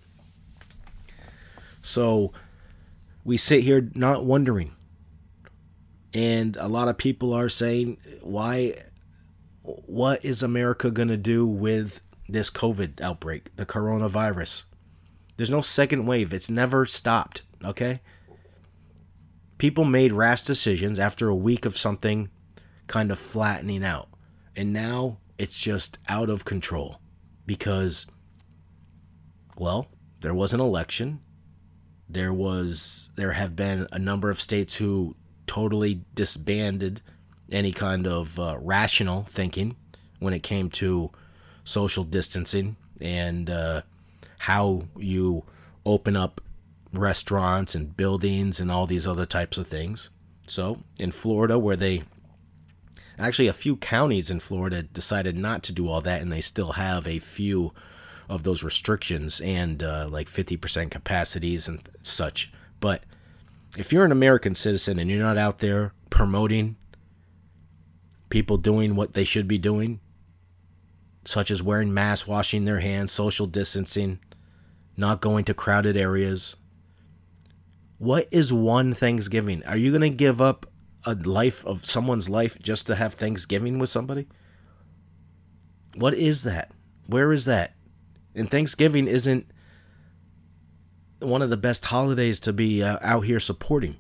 So 1.81 2.33
we 3.23 3.37
sit 3.37 3.63
here 3.63 3.89
not 3.93 4.25
wondering 4.25 4.71
And 6.15 6.55
a 6.55 6.69
lot 6.69 6.87
of 6.87 6.97
people 6.97 7.33
are 7.33 7.49
saying, 7.49 7.97
why, 8.21 8.75
what 9.63 10.23
is 10.23 10.41
America 10.41 10.89
going 10.89 11.09
to 11.09 11.17
do 11.17 11.45
with 11.45 12.01
this 12.29 12.49
COVID 12.49 13.01
outbreak, 13.01 13.53
the 13.57 13.65
coronavirus? 13.65 14.63
There's 15.35 15.49
no 15.49 15.59
second 15.59 16.05
wave, 16.05 16.33
it's 16.33 16.49
never 16.49 16.85
stopped, 16.85 17.41
okay? 17.65 17.99
People 19.57 19.83
made 19.83 20.13
rash 20.13 20.43
decisions 20.43 20.99
after 20.99 21.27
a 21.27 21.35
week 21.35 21.65
of 21.65 21.77
something 21.77 22.29
kind 22.87 23.11
of 23.11 23.19
flattening 23.19 23.83
out. 23.83 24.07
And 24.55 24.71
now 24.71 25.17
it's 25.37 25.57
just 25.57 25.97
out 26.07 26.29
of 26.29 26.45
control 26.45 27.01
because, 27.45 28.07
well, 29.57 29.89
there 30.21 30.33
was 30.33 30.53
an 30.53 30.61
election. 30.61 31.19
There 32.07 32.31
was 32.31 33.09
there 33.17 33.33
have 33.33 33.57
been 33.57 33.87
a 33.91 33.99
number 33.99 34.29
of 34.29 34.39
states 34.39 34.77
who 34.77 35.17
totally 35.47 36.01
disbanded 36.13 37.01
any 37.51 37.71
kind 37.71 38.07
of 38.07 38.39
uh, 38.39 38.57
rational 38.59 39.23
thinking 39.23 39.75
when 40.19 40.33
it 40.33 40.43
came 40.43 40.69
to 40.69 41.11
social 41.63 42.03
distancing 42.03 42.75
and 42.99 43.49
uh, 43.49 43.81
how 44.39 44.83
you 44.97 45.43
open 45.85 46.15
up 46.15 46.41
restaurants 46.93 47.75
and 47.75 47.97
buildings 47.97 48.59
and 48.59 48.71
all 48.71 48.87
these 48.87 49.07
other 49.07 49.25
types 49.25 49.57
of 49.57 49.67
things. 49.67 50.09
So 50.47 50.79
in 50.99 51.11
Florida, 51.11 51.59
where 51.59 51.75
they 51.75 52.03
actually 53.17 53.47
a 53.47 53.53
few 53.53 53.77
counties 53.77 54.29
in 54.29 54.39
Florida 54.39 54.83
decided 54.83 55.37
not 55.37 55.63
to 55.63 55.73
do 55.73 55.87
all 55.89 56.01
that, 56.01 56.21
and 56.21 56.31
they 56.31 56.41
still 56.41 56.73
have 56.73 57.07
a 57.07 57.19
few 57.19 57.73
of 58.27 58.43
those 58.43 58.63
restrictions 58.63 59.39
and 59.41 59.83
uh, 59.83 60.07
like 60.09 60.27
50% 60.27 60.89
capacities 60.89 61.67
and 61.67 61.87
such. 62.03 62.51
But 62.79 63.03
if 63.77 63.91
you're 63.91 64.05
an 64.05 64.11
American 64.11 64.55
citizen 64.55 64.99
and 64.99 65.09
you're 65.09 65.21
not 65.21 65.37
out 65.37 65.59
there 65.59 65.93
promoting 66.09 66.75
people 68.29 68.57
doing 68.57 68.95
what 68.95 69.13
they 69.13 69.23
should 69.23 69.47
be 69.47 69.57
doing, 69.57 69.99
such 71.25 71.51
as 71.51 71.63
wearing 71.63 71.93
masks, 71.93 72.27
washing 72.27 72.65
their 72.65 72.79
hands, 72.79 73.11
social 73.11 73.45
distancing, 73.45 74.19
not 74.97 75.21
going 75.21 75.43
to 75.45 75.53
crowded 75.53 75.97
areas, 75.97 76.55
what 77.97 78.27
is 78.31 78.51
one 78.51 78.93
Thanksgiving? 78.93 79.63
Are 79.65 79.77
you 79.77 79.91
going 79.91 80.01
to 80.01 80.09
give 80.09 80.41
up 80.41 80.65
a 81.05 81.15
life 81.15 81.65
of 81.65 81.85
someone's 81.85 82.29
life 82.29 82.59
just 82.61 82.87
to 82.87 82.95
have 82.95 83.13
Thanksgiving 83.13 83.79
with 83.79 83.89
somebody? 83.89 84.27
What 85.95 86.13
is 86.13 86.43
that? 86.43 86.71
Where 87.07 87.31
is 87.31 87.45
that? 87.45 87.73
And 88.33 88.49
Thanksgiving 88.49 89.07
isn't 89.07 89.47
one 91.25 91.41
of 91.41 91.49
the 91.49 91.57
best 91.57 91.85
holidays 91.85 92.39
to 92.41 92.53
be 92.53 92.83
uh, 92.83 92.97
out 93.01 93.21
here 93.21 93.39
supporting. 93.39 93.97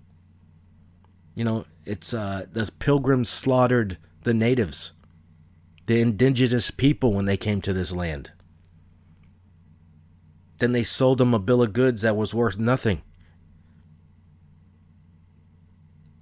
You 1.35 1.43
know, 1.43 1.65
it's 1.85 2.13
uh, 2.13 2.45
the 2.51 2.71
pilgrims 2.79 3.29
slaughtered 3.29 3.97
the 4.23 4.33
natives, 4.33 4.93
the 5.85 6.01
indigenous 6.01 6.71
people 6.71 7.13
when 7.13 7.25
they 7.25 7.37
came 7.37 7.61
to 7.61 7.73
this 7.73 7.91
land. 7.91 8.31
Then 10.57 10.71
they 10.71 10.83
sold 10.83 11.17
them 11.17 11.33
a 11.33 11.39
bill 11.39 11.61
of 11.61 11.73
goods 11.73 12.01
that 12.01 12.15
was 12.15 12.33
worth 12.33 12.57
nothing. 12.57 13.01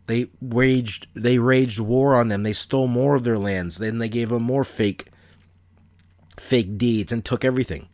They 0.08 0.28
waged 0.42 1.08
they 1.16 1.40
waged 1.40 1.80
war 1.80 2.16
on 2.16 2.28
them. 2.28 2.44
They 2.44 2.54
stole 2.54 2.88
more 2.88 3.16
of 3.16 3.24
their 3.24 3.38
lands. 3.38 3.78
Then 3.78 4.00
they 4.00 4.10
gave 4.10 4.30
them 4.30 4.44
more 4.44 4.64
fake 4.64 5.08
fake 6.38 6.78
deeds 6.78 7.12
and 7.12 7.24
took 7.24 7.46
everything. 7.46 7.88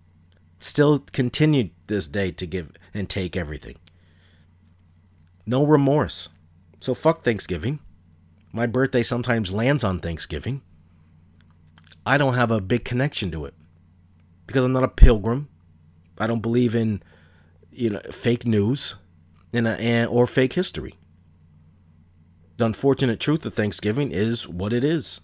Still 0.57 0.99
continued 0.99 1.71
this 1.87 2.07
day 2.07 2.31
to 2.31 2.45
give 2.47 2.71
and 2.93 3.09
take 3.09 3.35
everything. 3.35 3.77
No 5.45 5.65
remorse. 5.65 6.29
So 6.79 6.93
fuck 6.93 7.23
Thanksgiving. 7.23 7.79
My 8.51 8.65
birthday 8.65 9.03
sometimes 9.03 9.51
lands 9.51 9.83
on 9.83 9.99
Thanksgiving. 9.99 10.61
I 12.05 12.17
don't 12.17 12.35
have 12.35 12.51
a 12.51 12.61
big 12.61 12.85
connection 12.85 13.31
to 13.31 13.45
it 13.45 13.53
because 14.47 14.63
I'm 14.63 14.73
not 14.73 14.83
a 14.83 14.87
pilgrim. 14.87 15.49
I 16.17 16.27
don't 16.27 16.41
believe 16.41 16.75
in 16.75 17.03
you 17.71 17.91
know 17.91 18.01
fake 18.11 18.45
news 18.45 18.95
and, 19.53 19.67
and 19.67 20.09
or 20.09 20.25
fake 20.25 20.53
history. 20.53 20.95
The 22.57 22.65
unfortunate 22.65 23.19
truth 23.19 23.45
of 23.45 23.53
Thanksgiving 23.53 24.11
is 24.11 24.47
what 24.47 24.73
it 24.73 24.83
is. 24.83 25.21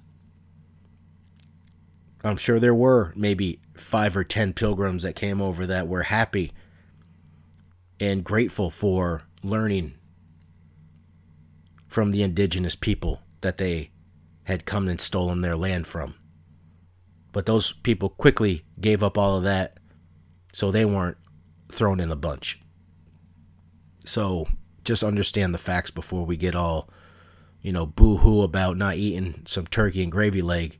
I'm 2.23 2.37
sure 2.37 2.59
there 2.59 2.73
were 2.73 3.13
maybe 3.15 3.59
five 3.75 4.15
or 4.15 4.23
ten 4.23 4.53
pilgrims 4.53 5.03
that 5.03 5.15
came 5.15 5.41
over 5.41 5.65
that 5.65 5.87
were 5.87 6.03
happy 6.03 6.53
and 7.99 8.23
grateful 8.23 8.69
for 8.69 9.23
learning 9.43 9.93
from 11.87 12.11
the 12.11 12.23
indigenous 12.23 12.75
people 12.75 13.21
that 13.41 13.57
they 13.57 13.91
had 14.43 14.65
come 14.65 14.87
and 14.87 14.99
stolen 14.99 15.41
their 15.41 15.55
land 15.55 15.87
from. 15.87 16.15
But 17.31 17.45
those 17.45 17.73
people 17.73 18.09
quickly 18.09 18.65
gave 18.79 19.03
up 19.03 19.17
all 19.17 19.37
of 19.37 19.43
that 19.43 19.77
so 20.53 20.71
they 20.71 20.85
weren't 20.85 21.17
thrown 21.71 21.99
in 21.99 22.09
the 22.09 22.15
bunch. 22.15 22.61
So 24.05 24.47
just 24.83 25.03
understand 25.03 25.53
the 25.53 25.59
facts 25.59 25.89
before 25.91 26.25
we 26.25 26.37
get 26.37 26.55
all 26.55 26.89
you 27.65 27.71
know, 27.71 27.87
boo 27.87 28.17
hoo 28.17 28.43
about 28.43 28.77
not 28.77 28.95
eating 28.95 29.41
some 29.47 29.65
turkey 29.65 30.03
and 30.03 30.11
gravy 30.11 30.43
leg. 30.43 30.77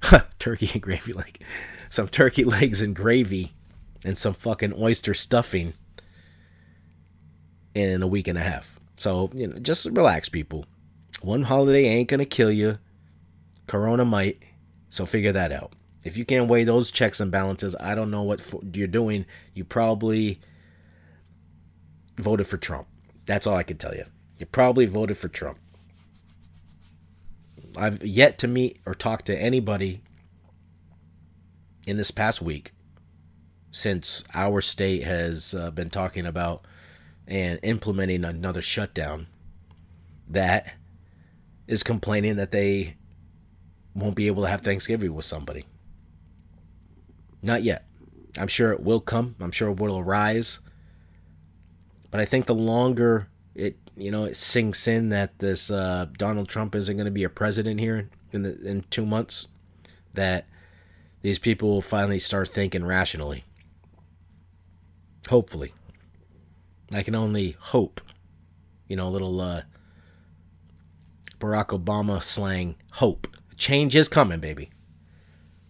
turkey 0.38 0.70
and 0.72 0.80
gravy 0.80 1.12
leg. 1.12 1.44
Some 1.90 2.08
turkey 2.08 2.42
legs 2.58 2.80
and 2.80 2.96
gravy 2.96 3.52
and 4.02 4.16
some 4.16 4.32
fucking 4.32 4.72
oyster 4.80 5.12
stuffing 5.12 5.74
in 7.76 8.02
a 8.02 8.06
week 8.06 8.26
and 8.26 8.38
a 8.38 8.42
half. 8.42 8.80
So, 8.96 9.30
you 9.34 9.46
know, 9.46 9.58
just 9.58 9.84
relax, 9.86 10.28
people. 10.28 10.64
One 11.20 11.42
holiday 11.42 11.84
ain't 11.84 12.08
gonna 12.08 12.24
kill 12.24 12.50
you. 12.50 12.78
Corona 13.66 14.04
might. 14.04 14.42
So 14.88 15.04
figure 15.04 15.32
that 15.32 15.52
out. 15.52 15.72
If 16.04 16.16
you 16.16 16.24
can't 16.24 16.48
weigh 16.48 16.64
those 16.64 16.90
checks 16.90 17.20
and 17.20 17.30
balances, 17.30 17.76
I 17.80 17.94
don't 17.94 18.10
know 18.10 18.22
what 18.22 18.40
you're 18.72 18.86
doing. 18.86 19.26
You 19.54 19.64
probably 19.64 20.40
voted 22.16 22.46
for 22.46 22.56
Trump. 22.56 22.86
That's 23.26 23.46
all 23.46 23.56
I 23.56 23.64
can 23.64 23.76
tell 23.76 23.94
you. 23.94 24.04
You 24.38 24.46
probably 24.46 24.86
voted 24.86 25.18
for 25.18 25.28
Trump. 25.28 25.58
I've 27.76 28.04
yet 28.04 28.38
to 28.38 28.48
meet 28.48 28.80
or 28.86 28.94
talk 28.94 29.24
to 29.24 29.36
anybody 29.36 30.00
in 31.86 31.96
this 31.96 32.10
past 32.10 32.40
week 32.40 32.72
since 33.70 34.24
our 34.32 34.60
state 34.60 35.02
has 35.02 35.54
uh, 35.54 35.70
been 35.70 35.90
talking 35.90 36.24
about 36.24 36.64
and 37.26 37.58
implementing 37.62 38.24
another 38.24 38.62
shutdown 38.62 39.26
that 40.28 40.74
is 41.66 41.82
complaining 41.82 42.36
that 42.36 42.52
they 42.52 42.96
won't 43.94 44.14
be 44.14 44.26
able 44.26 44.42
to 44.42 44.48
have 44.48 44.60
Thanksgiving 44.60 45.14
with 45.14 45.24
somebody. 45.24 45.64
Not 47.42 47.62
yet. 47.62 47.84
I'm 48.38 48.48
sure 48.48 48.72
it 48.72 48.80
will 48.80 49.00
come. 49.00 49.34
I'm 49.40 49.50
sure 49.50 49.70
it 49.70 49.80
will 49.80 49.98
arise. 49.98 50.60
But 52.10 52.20
I 52.20 52.24
think 52.24 52.46
the 52.46 52.54
longer 52.54 53.28
it 53.54 53.76
you 53.96 54.10
know 54.10 54.24
it 54.24 54.36
sinks 54.36 54.86
in 54.86 55.08
that 55.08 55.38
this 55.38 55.70
uh, 55.70 56.06
Donald 56.18 56.48
Trump 56.48 56.74
isn't 56.74 56.96
going 56.96 57.06
to 57.06 57.10
be 57.10 57.24
a 57.24 57.30
president 57.30 57.80
here 57.80 58.10
in 58.32 58.42
the, 58.42 58.60
in 58.62 58.84
two 58.90 59.06
months, 59.06 59.48
that 60.14 60.46
these 61.22 61.38
people 61.38 61.68
will 61.70 61.82
finally 61.82 62.18
start 62.18 62.48
thinking 62.48 62.84
rationally. 62.84 63.44
Hopefully, 65.28 65.72
I 66.92 67.02
can 67.02 67.14
only 67.14 67.56
hope. 67.58 68.00
You 68.88 68.96
know, 68.96 69.08
little 69.08 69.40
uh, 69.40 69.62
Barack 71.38 71.68
Obama 71.68 72.22
slang. 72.22 72.76
Hope 72.92 73.26
change 73.56 73.96
is 73.96 74.08
coming, 74.08 74.40
baby. 74.40 74.70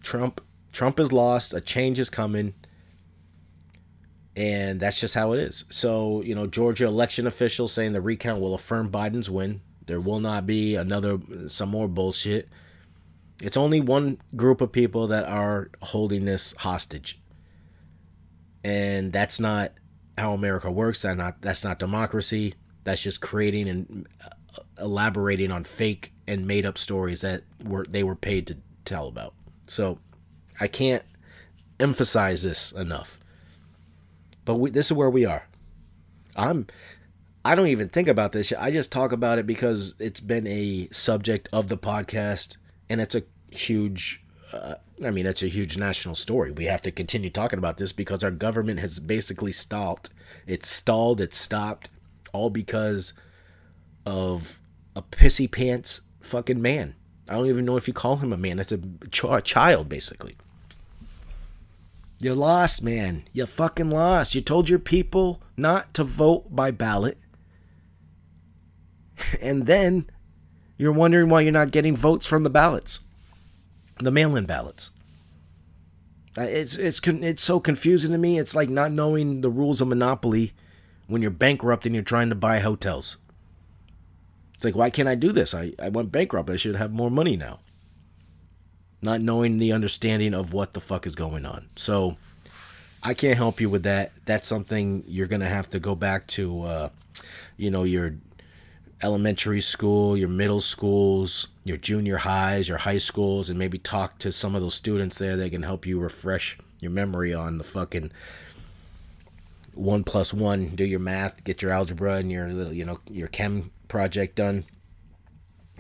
Trump 0.03 0.41
Trump 0.73 1.01
is 1.01 1.13
lost. 1.13 1.55
A 1.55 1.61
change 1.61 1.99
is 1.99 2.11
coming 2.11 2.55
and 4.37 4.79
that's 4.79 5.01
just 5.01 5.15
how 5.15 5.33
it 5.33 5.41
is. 5.41 5.65
So, 5.71 6.21
you 6.23 6.35
know, 6.35 6.47
Georgia 6.47 6.87
election 6.87 7.27
officials 7.27 7.73
saying 7.73 7.93
the 7.93 8.03
recount 8.03 8.41
will 8.41 8.55
affirm 8.55 8.91
Biden's 8.91 9.31
win. 9.31 9.63
There 9.87 10.01
will 10.01 10.21
not 10.21 10.47
be 10.47 10.75
another, 10.75 11.19
some 11.47 11.71
more 11.71 11.89
bullshit. 11.89 12.49
It's 13.41 13.57
only 13.57 13.81
one 13.81 14.19
group 14.35 14.61
of 14.61 14.73
people 14.73 15.07
that 15.07 15.25
are 15.25 15.71
holding 15.81 16.27
this 16.27 16.55
hostage. 16.59 17.19
And 18.63 19.13
that's 19.13 19.41
not 19.41 19.73
how 20.19 20.33
America 20.33 20.71
works. 20.71 21.03
That's 21.03 21.17
not, 21.17 21.43
that's 21.43 21.65
not 21.65 21.79
democracy. 21.79 22.55
That's 22.85 23.03
just 23.03 23.21
creating 23.21 23.69
and 23.69 24.07
uh, 24.25 24.61
elaborating 24.79 25.51
on 25.51 25.65
fake 25.65 26.13
and 26.27 26.47
made 26.47 26.67
up 26.67 26.79
stories 26.79 27.21
that 27.21 27.43
were 27.65 27.85
they 27.89 28.03
were 28.03 28.17
paid 28.17 28.47
to 28.49 28.57
tell 28.85 29.09
about. 29.09 29.35
So 29.67 29.99
I 30.61 30.67
can't 30.67 31.03
emphasize 31.79 32.43
this 32.43 32.73
enough 32.73 33.21
but 34.47 34.55
we, 34.55 34.71
this 34.71 34.87
is 34.87 34.93
where 34.93 35.11
we 35.11 35.27
are. 35.27 35.47
I'm 36.35 36.67
I 37.45 37.55
don't 37.55 37.67
even 37.67 37.89
think 37.89 38.09
about 38.09 38.33
this. 38.33 38.53
I 38.53 38.71
just 38.71 38.91
talk 38.91 39.13
about 39.13 39.39
it 39.39 39.47
because 39.47 39.95
it's 39.99 40.21
been 40.21 40.47
a 40.47 40.89
subject 40.91 41.49
of 41.53 41.69
the 41.69 41.77
podcast 41.77 42.57
and 42.89 43.01
it's 43.01 43.15
a 43.15 43.23
huge 43.51 44.25
uh, 44.53 44.75
I 45.05 45.11
mean, 45.11 45.27
it's 45.27 45.43
a 45.43 45.49
huge 45.49 45.77
national 45.77 46.15
story. 46.15 46.53
We 46.53 46.67
have 46.67 46.83
to 46.83 46.91
continue 46.91 47.31
talking 47.31 47.59
about 47.59 47.79
this 47.79 47.93
because 47.93 48.23
our 48.23 48.31
government 48.31 48.81
has 48.81 48.99
basically 48.99 49.53
stalled. 49.53 50.11
It's 50.47 50.69
stalled, 50.69 51.21
it's 51.21 51.37
stopped 51.37 51.91
all 52.33 52.51
because 52.51 53.13
of 54.05 54.61
a 54.95 55.03
pissy 55.03 55.51
pants 55.51 56.03
fucking 56.21 56.63
man. 56.63 56.95
I 57.29 57.35
don't 57.35 57.49
even 57.49 57.65
know 57.65 57.77
if 57.77 57.89
you 57.89 57.95
call 57.95 58.17
him 58.17 58.33
a 58.33 58.37
man. 58.37 58.59
It's 58.59 58.73
a, 58.73 58.79
ch- 59.11 59.25
a 59.25 59.41
child, 59.41 59.89
basically. 59.89 60.37
You're 62.19 62.35
lost, 62.35 62.83
man. 62.83 63.25
You 63.33 63.47
fucking 63.47 63.91
lost. 63.91 64.35
You 64.35 64.41
told 64.41 64.69
your 64.69 64.79
people 64.79 65.43
not 65.57 65.93
to 65.95 66.05
vote 66.05 66.55
by 66.55 66.71
ballot. 66.71 67.19
And 69.41 69.65
then 69.65 70.11
you're 70.77 70.93
wondering 70.93 71.31
why 71.31 71.41
you're 71.41 71.51
not 71.51 71.71
getting 71.71 71.97
votes 71.97 72.27
from 72.27 72.43
the 72.43 72.51
ballots, 72.51 73.01
the 73.99 74.11
mail 74.11 74.37
in 74.37 74.47
ballots. 74.47 74.91
Uh, 76.37 76.43
It's, 76.43 76.77
it's, 76.77 77.01
it's 77.01 77.43
so 77.43 77.61
confusing 77.61 78.13
to 78.13 78.19
me. 78.19 78.39
It's 78.39 78.55
like 78.55 78.69
not 78.69 78.93
knowing 78.93 79.41
the 79.41 79.51
rules 79.51 79.81
of 79.81 79.89
Monopoly 79.89 80.53
when 81.07 81.23
you're 81.23 81.31
bankrupt 81.31 81.87
and 81.87 81.95
you're 81.95 82.05
trying 82.05 82.29
to 82.29 82.35
buy 82.35 82.59
hotels. 82.59 83.17
It's 84.55 84.65
like, 84.65 84.75
why 84.75 84.91
can't 84.91 85.09
I 85.09 85.15
do 85.15 85.33
this? 85.33 85.55
I, 85.55 85.73
I 85.79 85.89
went 85.89 86.13
bankrupt. 86.13 86.51
I 86.51 86.57
should 86.57 86.77
have 86.77 86.93
more 86.93 87.11
money 87.11 87.37
now. 87.37 87.61
Not 89.03 89.21
knowing 89.21 89.59
the 89.59 89.73
understanding 89.73 90.35
of 90.35 90.53
what 90.53 90.73
the 90.73 90.81
fuck 90.81 91.07
is 91.07 91.15
going 91.15 91.45
on. 91.45 91.69
So 91.77 92.17
I 93.03 93.15
can't 93.15 93.37
help 93.37 93.61
you 93.61 93.69
with 93.69 93.83
that. 93.83 94.13
That's 94.25 94.49
something 94.49 95.05
you're 95.07 95.29
to 95.41 95.49
have 95.49 95.71
to 95.71 95.79
go 95.79 95.95
back 95.95 96.27
to, 96.29 96.63
uh, 96.63 96.89
you 97.57 97.71
know, 97.71 97.85
your 97.85 98.15
elementary 99.03 99.61
school, 99.61 100.17
your 100.17 100.29
middle 100.29 100.61
schools, 100.61 101.49
your 101.65 101.77
junior 101.77 102.19
highs, 102.19 102.69
your 102.69 102.79
high 102.79 102.99
schools, 102.99 103.51
and 103.51 103.59
maybe 103.59 103.79
talk 103.79 104.19
to 104.19 104.33
some 104.33 104.55
of 104.55 104.63
those 104.63 104.75
students 104.75 105.19
there 105.19 105.37
that 105.37 105.51
can 105.51 105.63
help 105.63 105.87
you 105.87 105.99
refresh 105.99 106.59
your 106.81 106.91
memory 106.91 107.35
on 107.35 107.59
the 107.59 107.65
fucking 107.65 108.11
one 109.75 110.05
plus 110.05 110.33
one. 110.33 110.69
Do 110.75 110.85
your 110.85 111.01
math, 111.01 111.45
get 111.45 111.63
your 111.63 111.73
algebra 111.73 112.15
and 112.15 112.33
your 112.33 112.49
little, 112.49 112.73
you 112.73 112.85
know, 112.85 112.97
your 113.11 113.29
chem 113.29 113.71
project 113.89 114.37
done. 114.37 114.65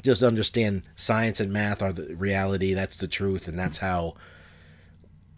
Just 0.03 0.23
understand 0.23 0.83
science 0.95 1.41
and 1.41 1.53
math 1.53 1.83
are 1.83 1.93
the 1.93 2.15
reality. 2.15 2.75
That's 2.75 2.99
the 2.99 3.09
truth, 3.09 3.49
and 3.49 3.59
that's 3.59 3.79
how 3.79 4.15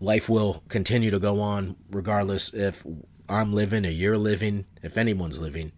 life 0.00 0.28
will 0.28 0.64
continue 0.68 1.10
to 1.10 1.18
go 1.18 1.40
on, 1.40 1.76
regardless 1.90 2.52
if 2.52 2.84
I'm 3.28 3.52
living 3.52 3.86
or 3.86 3.90
you're 3.90 4.18
living, 4.18 4.66
if 4.82 4.98
anyone's 4.98 5.40
living. 5.40 5.72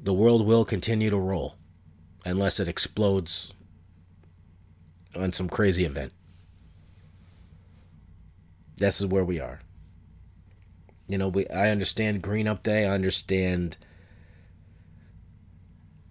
The 0.00 0.12
world 0.12 0.46
will 0.46 0.64
continue 0.64 1.10
to 1.10 1.16
roll 1.16 1.56
unless 2.24 2.60
it 2.60 2.68
explodes 2.68 3.52
on 5.16 5.32
some 5.32 5.48
crazy 5.48 5.84
event. 5.84 6.12
This 8.76 9.00
is 9.00 9.06
where 9.06 9.24
we 9.24 9.40
are. 9.40 9.60
You 11.08 11.18
know, 11.18 11.28
we 11.28 11.48
I 11.48 11.70
understand 11.70 12.22
green 12.22 12.46
up 12.46 12.62
day. 12.62 12.86
I 12.86 12.94
understand 12.94 13.76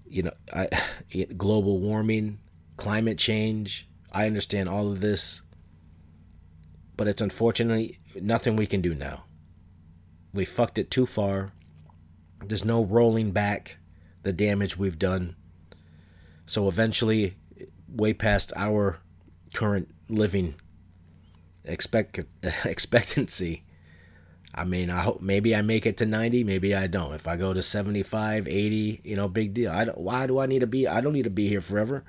you 0.09 0.23
know, 0.23 0.33
I 0.53 0.69
global 1.37 1.79
warming, 1.79 2.39
climate 2.75 3.17
change. 3.17 3.87
I 4.11 4.25
understand 4.25 4.69
all 4.69 4.91
of 4.91 5.01
this. 5.01 5.41
But 6.95 7.07
it's 7.07 7.21
unfortunately 7.21 7.99
nothing 8.19 8.55
we 8.55 8.65
can 8.65 8.81
do 8.81 8.95
now. 8.95 9.25
We 10.33 10.45
fucked 10.45 10.77
it 10.77 10.89
too 10.89 11.05
far. 11.05 11.53
There's 12.43 12.65
no 12.65 12.83
rolling 12.83 13.31
back 13.31 13.76
the 14.27 14.33
damage 14.33 14.77
we've 14.77 14.99
done. 14.99 15.37
So 16.45 16.67
eventually, 16.67 17.35
way 17.87 18.13
past 18.13 18.51
our 18.57 18.99
current 19.53 19.87
living 20.09 20.55
expect 21.63 22.19
expectancy. 22.65 23.63
I 24.53 24.65
mean, 24.65 24.89
I 24.89 24.99
hope 24.99 25.21
maybe 25.21 25.55
I 25.55 25.61
make 25.61 25.85
it 25.85 25.95
to 25.97 26.05
90, 26.05 26.43
maybe 26.43 26.75
I 26.75 26.87
don't. 26.87 27.13
If 27.13 27.25
I 27.25 27.37
go 27.37 27.53
to 27.53 27.63
75, 27.63 28.49
80, 28.49 29.01
you 29.05 29.15
know, 29.15 29.29
big 29.29 29.53
deal. 29.53 29.71
I 29.71 29.85
don't, 29.85 29.97
why 29.97 30.27
do 30.27 30.39
I 30.39 30.45
need 30.45 30.59
to 30.59 30.67
be 30.67 30.87
I 30.87 30.99
don't 30.99 31.13
need 31.13 31.23
to 31.23 31.29
be 31.29 31.47
here 31.47 31.61
forever. 31.61 32.03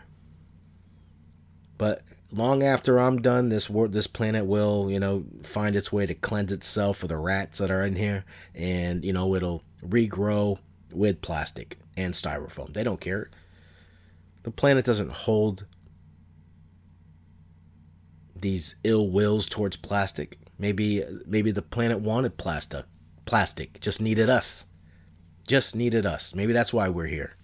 But 1.77 2.03
long 2.33 2.65
after 2.65 2.99
I'm 2.99 3.23
done, 3.23 3.49
this 3.49 3.71
world, 3.71 3.93
this 3.93 4.09
planet 4.09 4.45
will, 4.45 4.91
you 4.91 4.99
know, 4.99 5.25
find 5.45 5.77
its 5.77 5.93
way 5.93 6.05
to 6.05 6.15
cleanse 6.15 6.51
itself 6.51 6.97
for 6.97 7.07
the 7.07 7.17
rats 7.17 7.59
that 7.59 7.71
are 7.71 7.85
in 7.85 7.95
here, 7.95 8.25
and 8.57 9.05
you 9.05 9.13
know, 9.13 9.37
it'll 9.37 9.63
regrow 9.87 10.59
with 10.93 11.23
plastic 11.23 11.79
and 11.97 12.15
styrofoam. 12.15 12.73
They 12.73 12.85
don't 12.85 13.01
care. 13.01 13.31
The 14.43 14.51
planet 14.51 14.85
doesn't 14.85 15.11
hold 15.11 15.67
these 18.35 18.77
ill 18.85 19.09
wills 19.09 19.47
towards 19.47 19.77
plastic. 19.77 20.39
Maybe 20.59 21.05
maybe 21.27 21.51
the 21.51 21.63
planet 21.63 22.01
wanted 22.01 22.37
plastic. 22.37 22.85
Plastic 23.25 23.81
just 23.81 24.01
needed 24.01 24.31
us. 24.31 24.65
Just 25.47 25.77
needed 25.77 26.07
us. 26.07 26.35
Maybe 26.35 26.53
that's 26.53 26.73
why 26.73 26.89
we're 26.89 27.07
here. 27.07 27.35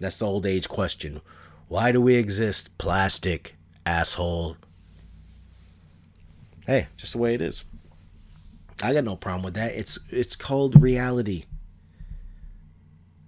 That's 0.00 0.18
the 0.18 0.26
old 0.26 0.46
age 0.46 0.68
question. 0.68 1.20
Why 1.68 1.92
do 1.92 2.00
we 2.00 2.14
exist? 2.14 2.76
Plastic, 2.78 3.56
asshole. 3.86 4.56
Hey, 6.66 6.88
just 6.96 7.12
the 7.12 7.18
way 7.18 7.34
it 7.34 7.42
is. 7.42 7.64
I 8.82 8.92
got 8.92 9.04
no 9.04 9.16
problem 9.16 9.42
with 9.42 9.54
that. 9.54 9.74
It's 9.74 9.98
it's 10.10 10.36
called 10.36 10.80
reality. 10.80 11.44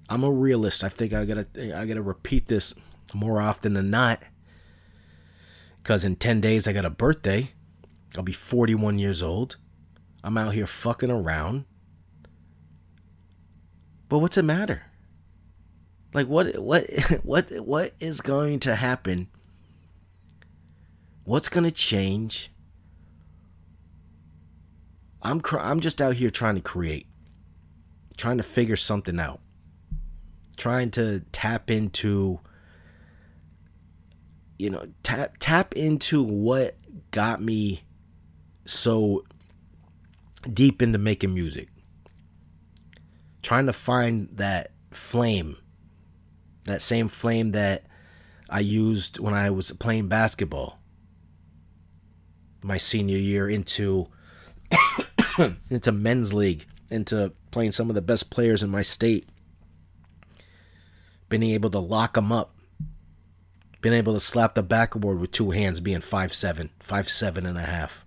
I'm 0.08 0.22
a 0.22 0.30
realist. 0.30 0.84
I 0.84 0.88
think 0.88 1.12
I 1.12 1.24
gotta 1.24 1.46
I 1.76 1.86
gotta 1.86 2.02
repeat 2.02 2.46
this 2.46 2.74
more 3.12 3.40
often 3.40 3.74
than 3.74 3.90
not. 3.90 4.22
Cause 5.82 6.04
in 6.04 6.16
ten 6.16 6.40
days 6.40 6.66
I 6.66 6.72
got 6.72 6.84
a 6.84 6.90
birthday. 6.90 7.50
I'll 8.16 8.22
be 8.22 8.32
41 8.32 8.98
years 8.98 9.22
old. 9.22 9.56
I'm 10.24 10.38
out 10.38 10.54
here 10.54 10.66
fucking 10.66 11.10
around. 11.10 11.64
But 14.08 14.18
what's 14.18 14.38
it 14.38 14.42
matter? 14.42 14.82
Like 16.14 16.28
what 16.28 16.56
what 16.58 16.88
what 17.22 17.50
what 17.50 17.92
is 18.00 18.20
going 18.20 18.60
to 18.60 18.74
happen? 18.74 19.28
What's 21.24 21.48
going 21.48 21.64
to 21.64 21.72
change? 21.72 22.52
I'm 25.22 25.40
cr- 25.40 25.58
I'm 25.58 25.80
just 25.80 26.00
out 26.00 26.14
here 26.14 26.30
trying 26.30 26.54
to 26.54 26.60
create. 26.60 27.08
Trying 28.16 28.36
to 28.36 28.44
figure 28.44 28.76
something 28.76 29.18
out. 29.18 29.40
Trying 30.56 30.90
to 30.92 31.20
tap 31.32 31.70
into 31.70 32.40
you 34.58 34.70
know, 34.70 34.86
tap 35.02 35.36
tap 35.38 35.74
into 35.74 36.22
what 36.22 36.76
got 37.10 37.42
me 37.42 37.82
so 38.64 39.24
deep 40.52 40.80
into 40.80 40.98
making 40.98 41.34
music. 41.34 41.68
Trying 43.42 43.66
to 43.66 43.72
find 43.72 44.28
that 44.32 44.72
flame, 44.90 45.56
that 46.64 46.82
same 46.82 47.08
flame 47.08 47.52
that 47.52 47.84
I 48.48 48.60
used 48.60 49.18
when 49.18 49.34
I 49.34 49.50
was 49.50 49.72
playing 49.72 50.08
basketball 50.08 50.78
my 52.62 52.76
senior 52.76 53.18
year 53.18 53.48
into 53.48 54.08
into 55.70 55.92
men's 55.92 56.32
league, 56.32 56.66
into 56.90 57.32
playing 57.50 57.72
some 57.72 57.88
of 57.88 57.94
the 57.94 58.02
best 58.02 58.30
players 58.30 58.62
in 58.62 58.70
my 58.70 58.82
state. 58.82 59.28
Being 61.28 61.42
able 61.44 61.70
to 61.70 61.78
lock 61.78 62.14
them 62.14 62.32
up. 62.32 62.54
Being 63.80 63.94
able 63.94 64.14
to 64.14 64.20
slap 64.20 64.54
the 64.54 64.62
backboard 64.62 65.20
with 65.20 65.32
two 65.32 65.50
hands, 65.50 65.80
being 65.80 66.00
five 66.00 66.34
seven, 66.34 66.70
five 66.80 67.08
seven 67.08 67.46
and 67.46 67.58
a 67.58 67.62
half 67.62 68.06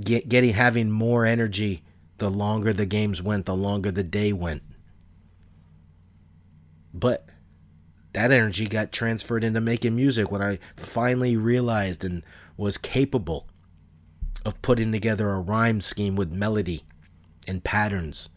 get 0.00 0.28
getting 0.28 0.54
having 0.54 0.90
more 0.90 1.24
energy 1.24 1.82
the 2.18 2.30
longer 2.30 2.72
the 2.72 2.86
games 2.86 3.22
went, 3.22 3.46
the 3.46 3.54
longer 3.54 3.90
the 3.90 4.02
day 4.02 4.32
went. 4.32 4.62
But 6.92 7.28
that 8.12 8.32
energy 8.32 8.66
got 8.66 8.90
transferred 8.90 9.44
into 9.44 9.60
making 9.60 9.94
music 9.94 10.30
when 10.30 10.42
I 10.42 10.58
finally 10.74 11.36
realized 11.36 12.02
and 12.02 12.24
was 12.56 12.76
capable 12.76 13.46
of 14.44 14.60
putting 14.62 14.90
together 14.90 15.30
a 15.30 15.40
rhyme 15.40 15.80
scheme 15.80 16.16
with 16.16 16.32
melody 16.32 16.82
and 17.46 17.62
patterns 17.62 18.28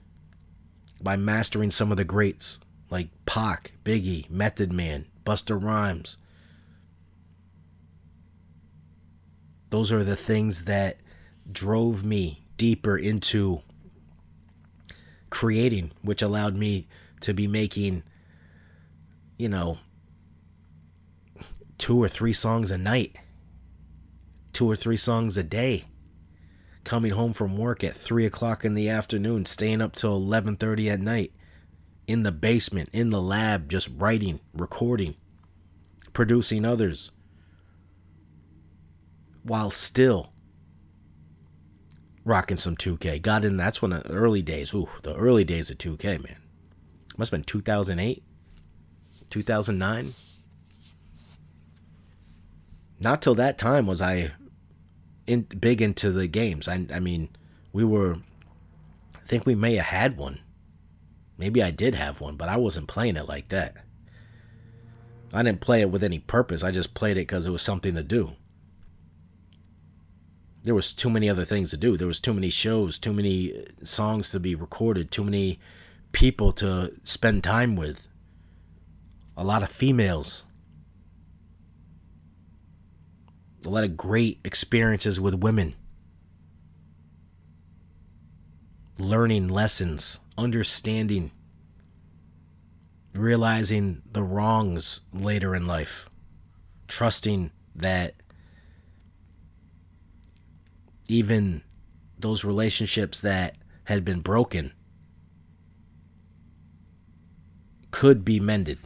by 1.04 1.16
mastering 1.16 1.72
some 1.72 1.92
of 1.92 1.98
the 1.98 2.04
greats 2.04 2.60
like 2.90 3.10
Pac, 3.26 3.74
Biggie, 3.84 4.30
Method 4.30 4.72
Man, 4.72 5.06
Busta 5.26 5.62
Rhymes. 5.62 6.18
Those 9.70 9.92
are 9.92 10.04
the 10.04 10.18
things 10.18 10.66
that 10.66 10.98
drove 11.50 12.04
me 12.04 12.44
deeper 12.58 12.98
into 12.98 13.62
creating, 15.30 15.92
which 16.02 16.22
allowed 16.22 16.56
me 16.56 16.88
to 17.22 17.34
be 17.34 17.48
making, 17.48 18.04
you 19.38 19.48
know, 19.48 19.80
two 21.78 22.02
or 22.02 22.08
three 22.08 22.34
songs 22.34 22.70
a 22.70 22.78
night, 22.78 23.16
two 24.54 24.70
or 24.70 24.76
three 24.76 24.98
songs 24.98 25.38
a 25.38 25.44
day. 25.44 25.86
Coming 26.84 27.12
home 27.12 27.34
from 27.34 27.58
work 27.58 27.84
at 27.84 27.96
three 27.96 28.26
o'clock 28.26 28.65
in 28.65 28.74
the 28.74 28.89
afternoon, 28.89 29.46
staying 29.46 29.82
up 29.82 29.96
till 29.96 30.15
eleven 30.15 30.56
thirty 30.56 30.89
at 30.89 31.00
night, 31.00 31.32
in 32.08 32.24
the 32.24 32.32
basement, 32.32 32.89
in 32.91 33.10
the 33.10 33.22
lab, 33.22 33.70
just 33.70 33.88
writing, 33.96 34.39
recording, 34.54 35.15
producing 36.13 36.65
others, 36.65 37.12
while 39.44 39.72
still 39.72 40.32
rocking 42.24 42.58
some 42.58 42.76
2K. 42.76 43.22
Got 43.22 43.46
in, 43.46 43.58
that's 43.58 43.82
when 43.82 43.91
the 43.91 44.06
early 44.10 44.41
days, 44.41 44.74
ooh, 44.74 44.89
the 45.04 45.15
early 45.15 45.44
days 45.44 45.72
of 45.72 45.78
2K, 45.78 46.24
man. 46.24 46.38
Must 47.17 47.32
have 47.32 47.39
been 47.39 47.46
2008, 47.46 48.24
2009. 49.30 50.13
Not 53.00 53.22
till 53.22 53.36
that 53.36 53.58
time 53.58 53.88
was 53.88 54.02
I 54.02 54.32
in, 55.32 55.41
big 55.44 55.82
into 55.82 56.12
the 56.12 56.28
games. 56.28 56.67
I, 56.67 56.86
I 56.94 57.00
mean, 57.00 57.30
we 57.74 57.84
were, 57.84 58.17
I 59.15 59.26
think 59.26 59.46
we 59.46 59.56
may 59.56 59.76
have 59.76 59.86
had 59.86 60.17
one. 60.17 60.39
Maybe 61.38 61.63
I 61.63 61.72
did 61.72 61.96
have 61.96 62.22
one, 62.22 62.36
but 62.36 62.50
I 62.50 62.58
wasn't 62.58 62.88
playing 62.88 63.15
it 63.15 63.28
like 63.28 63.50
that. 63.50 63.76
I 65.34 65.41
didn't 65.44 65.62
play 65.62 65.82
it 65.82 65.89
with 65.89 66.04
any 66.04 66.20
purpose. 66.20 66.63
I 66.63 66.72
just 66.72 66.94
played 66.94 67.17
it 67.17 67.28
because 67.28 67.48
it 67.48 67.52
was 67.52 67.62
something 67.62 67.96
to 67.96 68.04
do. 68.04 68.34
There 70.63 70.76
was 70.76 70.94
too 70.94 71.10
many 71.10 71.30
other 71.30 71.46
things 71.46 71.72
to 71.72 71.78
do. 71.78 71.98
There 71.98 72.08
was 72.08 72.20
too 72.20 72.34
many 72.34 72.50
shows, 72.50 73.00
too 73.00 73.13
many 73.13 73.58
uh, 73.58 73.63
songs 73.84 74.30
to 74.32 74.39
be 74.39 74.54
recorded, 74.54 75.10
too 75.10 75.24
many 75.24 75.60
people 76.12 76.52
to 76.54 76.94
spend 77.04 77.44
time 77.44 77.76
with. 77.76 78.08
A 79.38 79.44
lot 79.44 79.63
of 79.63 79.72
females. 79.72 80.44
A 83.65 83.69
lot 83.69 83.84
of 83.84 83.97
great 83.97 84.39
experiences 84.43 85.19
with 85.19 85.36
women. 85.36 85.76
Learning 88.97 89.47
lessons, 89.47 90.19
understanding 90.38 91.32
realizing 93.13 94.02
the 94.12 94.24
wrongs 94.24 95.02
later 95.13 95.56
in 95.56 95.65
life, 95.65 96.08
trusting 96.88 97.52
that 97.76 98.15
even 101.08 101.62
those 102.17 102.45
relationships 102.45 103.19
that 103.19 103.56
had 103.86 104.06
been 104.06 104.21
broken 104.21 104.71
could 107.89 108.24
be 108.24 108.39
mended 108.39 108.78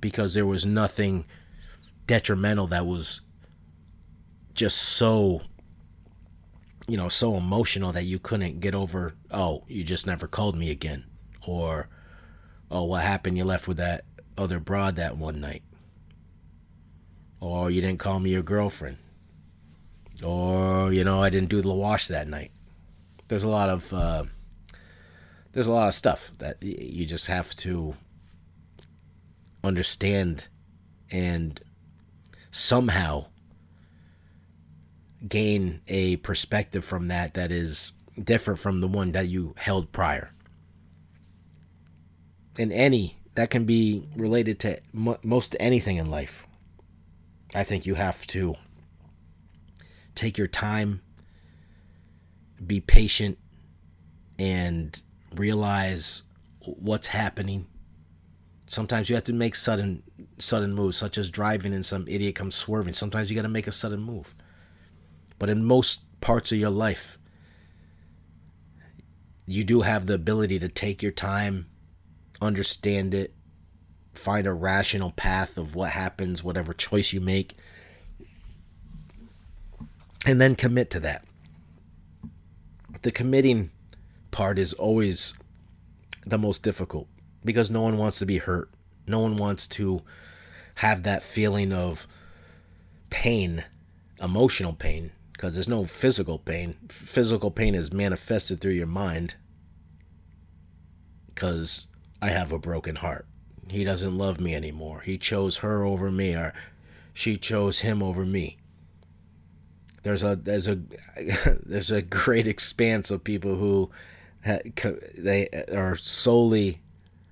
because 0.00 0.34
there 0.34 0.46
was 0.46 0.66
nothing 0.66 1.24
detrimental 2.06 2.66
that 2.66 2.84
was 2.84 3.20
just 4.54 4.76
so 4.76 5.42
you 6.88 6.96
know 6.96 7.08
so 7.08 7.36
emotional 7.36 7.92
that 7.92 8.04
you 8.04 8.18
couldn't 8.18 8.60
get 8.60 8.74
over 8.74 9.14
oh 9.30 9.62
you 9.68 9.84
just 9.84 10.06
never 10.06 10.26
called 10.26 10.56
me 10.56 10.70
again 10.70 11.04
or 11.46 11.88
oh, 12.72 12.84
what 12.84 13.02
happened? 13.02 13.36
You 13.36 13.44
left 13.44 13.68
with 13.68 13.76
that 13.76 14.04
other 14.36 14.58
broad 14.58 14.96
that 14.96 15.16
one 15.16 15.40
night. 15.40 15.62
Or 17.38 17.70
you 17.70 17.80
didn't 17.80 17.98
call 17.98 18.18
me 18.18 18.30
your 18.30 18.42
girlfriend. 18.42 18.96
Or, 20.24 20.92
you 20.92 21.04
know, 21.04 21.22
I 21.22 21.28
didn't 21.28 21.50
do 21.50 21.60
the 21.60 21.74
wash 21.74 22.08
that 22.08 22.26
night. 22.26 22.50
There's 23.28 23.44
a 23.44 23.48
lot 23.48 23.68
of, 23.68 23.92
uh, 23.92 24.24
there's 25.52 25.66
a 25.66 25.72
lot 25.72 25.88
of 25.88 25.94
stuff 25.94 26.32
that 26.38 26.62
you 26.62 27.04
just 27.04 27.26
have 27.26 27.54
to 27.56 27.94
understand 29.62 30.46
and 31.10 31.60
somehow 32.50 33.26
gain 35.28 35.80
a 35.88 36.16
perspective 36.16 36.84
from 36.84 37.08
that 37.08 37.34
that 37.34 37.52
is 37.52 37.92
different 38.22 38.60
from 38.60 38.80
the 38.80 38.88
one 38.88 39.12
that 39.12 39.28
you 39.28 39.54
held 39.56 39.92
prior 39.92 40.30
in 42.58 42.72
any 42.72 43.16
that 43.34 43.50
can 43.50 43.64
be 43.64 44.06
related 44.16 44.58
to 44.60 44.78
m- 44.94 45.16
most 45.22 45.56
anything 45.58 45.96
in 45.96 46.10
life. 46.10 46.46
I 47.54 47.64
think 47.64 47.86
you 47.86 47.94
have 47.94 48.26
to 48.28 48.54
take 50.14 50.36
your 50.36 50.46
time, 50.46 51.00
be 52.64 52.80
patient, 52.80 53.38
and 54.38 55.00
realize 55.34 56.22
what's 56.64 57.08
happening. 57.08 57.66
Sometimes 58.66 59.08
you 59.08 59.14
have 59.14 59.24
to 59.24 59.32
make 59.32 59.54
sudden 59.54 60.02
sudden 60.38 60.74
moves, 60.74 60.96
such 60.96 61.18
as 61.18 61.30
driving 61.30 61.72
and 61.72 61.84
some 61.84 62.06
idiot 62.08 62.34
comes 62.34 62.54
swerving. 62.54 62.94
Sometimes 62.94 63.30
you 63.30 63.36
got 63.36 63.42
to 63.42 63.48
make 63.48 63.66
a 63.66 63.72
sudden 63.72 64.00
move. 64.00 64.34
But 65.42 65.50
in 65.50 65.64
most 65.64 66.02
parts 66.20 66.52
of 66.52 66.58
your 66.58 66.70
life, 66.70 67.18
you 69.44 69.64
do 69.64 69.80
have 69.80 70.06
the 70.06 70.14
ability 70.14 70.60
to 70.60 70.68
take 70.68 71.02
your 71.02 71.10
time 71.10 71.66
understand 72.40 73.12
it, 73.12 73.34
find 74.14 74.46
a 74.46 74.52
rational 74.52 75.10
path 75.10 75.58
of 75.58 75.74
what 75.74 75.90
happens, 75.90 76.44
whatever 76.44 76.72
choice 76.72 77.12
you 77.12 77.20
make, 77.20 77.54
and 80.24 80.40
then 80.40 80.54
commit 80.54 80.90
to 80.90 81.00
that. 81.00 81.24
The 83.02 83.10
committing 83.10 83.72
part 84.30 84.60
is 84.60 84.72
always 84.72 85.34
the 86.24 86.38
most 86.38 86.62
difficult 86.62 87.08
because 87.44 87.68
no 87.68 87.80
one 87.80 87.96
wants 87.96 88.20
to 88.20 88.26
be 88.26 88.38
hurt. 88.38 88.70
No 89.08 89.18
one 89.18 89.36
wants 89.36 89.66
to 89.66 90.02
have 90.76 91.02
that 91.02 91.24
feeling 91.24 91.72
of 91.72 92.06
pain, 93.10 93.64
emotional 94.20 94.74
pain, 94.74 95.10
because 95.32 95.54
there's 95.54 95.68
no 95.68 95.84
physical 95.84 96.38
pain. 96.38 96.76
Physical 96.88 97.50
pain 97.50 97.74
is 97.74 97.92
manifested 97.92 98.60
through 98.60 98.72
your 98.72 98.86
mind 98.86 99.34
because 101.34 101.86
I 102.20 102.28
have 102.28 102.52
a 102.52 102.58
broken 102.58 102.96
heart. 102.96 103.26
He 103.68 103.84
doesn't 103.84 104.16
love 104.16 104.40
me 104.40 104.54
anymore. 104.54 105.00
He 105.00 105.18
chose 105.18 105.58
her 105.58 105.84
over 105.84 106.10
me, 106.10 106.34
or 106.34 106.52
she 107.12 107.36
chose 107.36 107.80
him 107.80 108.02
over 108.02 108.24
me. 108.24 108.58
There's 110.02 110.22
a 110.22 110.36
there's 110.36 110.68
a 110.68 110.80
there's 111.64 111.90
a 111.90 112.02
great 112.02 112.46
expanse 112.46 113.10
of 113.10 113.24
people 113.24 113.56
who 113.56 113.90
they 114.44 115.48
are 115.72 115.96
solely 115.96 116.80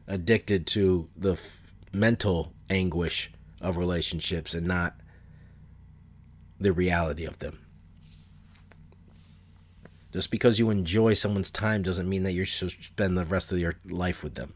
addicted 0.06 0.66
to 0.66 1.08
the 1.16 1.32
f- 1.32 1.74
mental 1.92 2.52
anguish 2.68 3.30
of 3.60 3.76
relationships 3.76 4.54
and 4.54 4.66
not 4.66 4.96
the 6.58 6.72
reality 6.72 7.24
of 7.24 7.38
them. 7.38 7.58
Just 10.12 10.30
because 10.30 10.58
you 10.58 10.70
enjoy 10.70 11.14
someone's 11.14 11.50
time 11.50 11.82
doesn't 11.82 12.08
mean 12.08 12.24
that 12.24 12.32
you 12.32 12.44
should 12.44 12.70
spend 12.70 13.16
the 13.16 13.24
rest 13.24 13.52
of 13.52 13.58
your 13.58 13.74
life 13.88 14.24
with 14.24 14.34
them. 14.34 14.54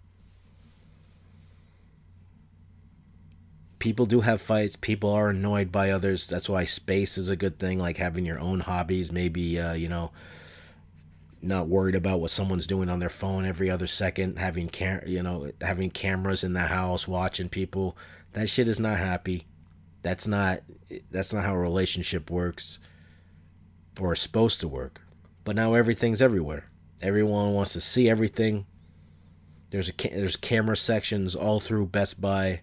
people 3.85 4.07
do 4.07 4.23
have 4.23 4.41
fights. 4.41 4.77
People 4.77 5.11
are 5.11 5.29
annoyed 5.29 5.71
by 5.71 5.91
others. 5.91 6.27
That's 6.27 6.49
why 6.49 6.65
space 6.65 7.19
is 7.19 7.29
a 7.29 7.37
good 7.37 7.59
thing. 7.59 7.79
Like 7.79 7.99
having 7.99 8.25
your 8.25 8.41
own 8.41 8.61
hobbies, 8.61 9.13
maybe 9.13 9.61
uh, 9.61 9.75
you 9.75 9.91
know, 9.91 10.11
not 11.43 11.69
worried 11.69 11.95
about 11.95 12.19
what 12.19 12.31
someone's 12.31 12.67
doing 12.67 12.89
on 12.89 12.99
their 12.99 13.11
phone 13.11 13.45
every 13.45 13.69
other 13.69 13.87
second. 13.87 14.39
Having 14.39 14.71
cam, 14.71 15.03
you 15.07 15.23
know, 15.23 15.53
having 15.61 15.91
cameras 15.91 16.43
in 16.43 16.55
the 16.55 16.61
house 16.61 17.07
watching 17.07 17.51
people. 17.51 17.95
That 18.33 18.49
shit 18.49 18.69
is 18.69 18.81
not 18.81 18.97
happy. 18.97 19.47
That's 20.03 20.27
not. 20.27 20.61
That's 21.11 21.35
not 21.35 21.45
how 21.45 21.53
a 21.53 21.59
relationship 21.59 22.31
works. 22.31 22.81
Or 24.01 24.15
is 24.15 24.21
supposed 24.21 24.61
to 24.61 24.69
work. 24.69 25.03
But 25.45 25.57
now 25.57 25.75
everything's 25.75 26.23
everywhere. 26.23 26.65
Everyone 27.03 27.53
wants 27.53 27.75
to 27.75 27.81
see 27.81 28.09
everything. 28.09 28.67
There's 29.71 29.89
a 29.89 29.93
there's 29.93 30.37
camera 30.37 30.77
sections 30.77 31.35
all 31.35 31.61
through 31.61 31.87
Best 31.87 32.21
Buy 32.21 32.61